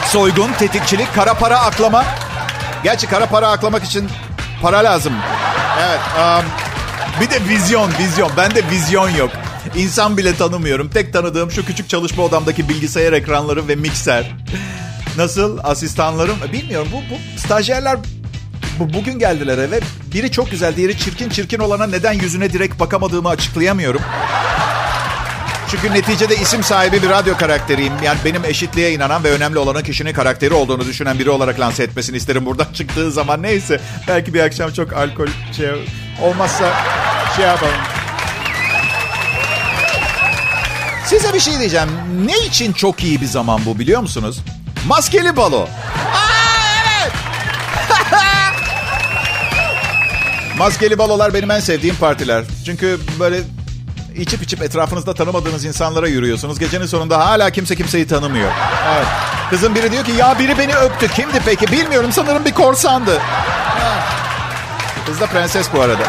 Soygun, 0.08 0.54
tetikçilik, 0.54 1.16
kara 1.16 1.34
para 1.34 1.60
aklama. 1.60 2.06
Gerçi 2.84 3.08
kara 3.08 3.26
para 3.26 3.48
aklamak 3.48 3.84
için 3.84 4.10
para 4.62 4.78
lazım. 4.78 5.14
Evet. 5.80 6.00
Um, 6.20 6.46
bir 7.22 7.30
de 7.30 7.50
vizyon, 7.50 7.92
vizyon. 8.00 8.32
Bende 8.38 8.70
vizyon 8.72 9.10
yok. 9.10 9.32
İnsan 9.76 10.18
bile 10.18 10.36
tanımıyorum. 10.36 10.90
Tek 10.90 11.14
tanıdığım 11.14 11.52
şu 11.52 11.66
küçük 11.66 11.90
çalışma 11.90 12.24
odamdaki 12.24 12.70
bilgisayar 12.70 13.14
ekranları 13.14 13.68
ve 13.68 13.76
mikser. 13.76 14.32
Nasıl 15.18 15.58
asistanlarım? 15.64 16.36
Bilmiyorum. 16.54 16.88
Bu, 16.92 16.98
bu 16.98 17.40
stajyerler 17.40 17.98
bu, 18.80 18.94
bugün 18.94 19.20
geldiler 19.20 19.58
eve. 19.58 19.80
Biri 20.14 20.32
çok 20.32 20.52
güzel, 20.52 20.76
diğeri 20.76 20.98
çirkin. 20.98 21.30
Çirkin 21.30 21.60
olana 21.60 21.88
neden 21.88 22.14
yüzüne 22.14 22.54
direkt 22.54 22.80
bakamadığımı 22.80 23.30
açıklayamıyorum. 23.30 24.02
Çünkü 25.72 25.94
neticede 25.94 26.36
isim 26.36 26.64
sahibi 26.64 27.02
bir 27.02 27.10
radyo 27.10 27.38
karakteriyim. 27.38 27.94
Yani 28.04 28.18
benim 28.26 28.46
eşitliğe 28.46 28.94
inanan 28.94 29.24
ve 29.24 29.32
önemli 29.32 29.60
olanın 29.60 29.84
kişinin 29.84 30.14
karakteri 30.14 30.54
olduğunu 30.54 30.86
düşünen 30.86 31.20
biri 31.20 31.30
olarak 31.30 31.60
lanse 31.60 31.84
etmesini 31.84 32.18
isterim 32.18 32.46
buradan 32.46 32.68
çıktığı 32.74 33.12
zaman. 33.12 33.44
Neyse 33.44 33.82
belki 34.08 34.34
bir 34.34 34.40
akşam 34.40 34.74
çok 34.74 34.94
alkol 34.94 35.28
şey, 35.58 35.70
Olmazsa 36.22 36.74
şey 37.36 37.46
yapalım. 37.46 37.74
Size 41.06 41.34
bir 41.34 41.40
şey 41.40 41.60
diyeceğim. 41.60 41.90
Ne 42.26 42.38
için 42.38 42.74
çok 42.74 43.04
iyi 43.04 43.22
bir 43.22 43.26
zaman 43.26 43.62
bu 43.66 43.80
biliyor 43.80 44.02
musunuz? 44.02 44.40
Maskeli 44.88 45.38
balo. 45.38 45.68
Maskeli 50.58 50.98
balolar 50.98 51.34
benim 51.34 51.52
en 51.52 51.60
sevdiğim 51.60 51.96
partiler. 51.96 52.44
Çünkü 52.66 53.00
böyle 53.20 53.42
içip 54.16 54.44
içip 54.44 54.62
etrafınızda 54.62 55.14
tanımadığınız 55.14 55.66
insanlara 55.66 56.08
yürüyorsunuz. 56.08 56.60
Gecenin 56.60 56.86
sonunda 56.86 57.28
hala 57.28 57.50
kimse 57.50 57.76
kimseyi 57.76 58.08
tanımıyor. 58.08 58.52
Evet. 58.96 59.08
Kızın 59.50 59.76
biri 59.76 59.92
diyor 59.92 60.06
ki 60.06 60.12
ya 60.12 60.40
biri 60.40 60.58
beni 60.58 60.76
öptü. 60.76 61.08
Kimdi 61.08 61.42
peki? 61.46 61.72
Bilmiyorum 61.72 62.12
sanırım 62.12 62.46
bir 62.46 62.52
korsandı. 62.52 63.22
Kız 65.06 65.20
da 65.22 65.26
prenses 65.26 65.68
bu 65.74 65.82
arada. 65.82 66.04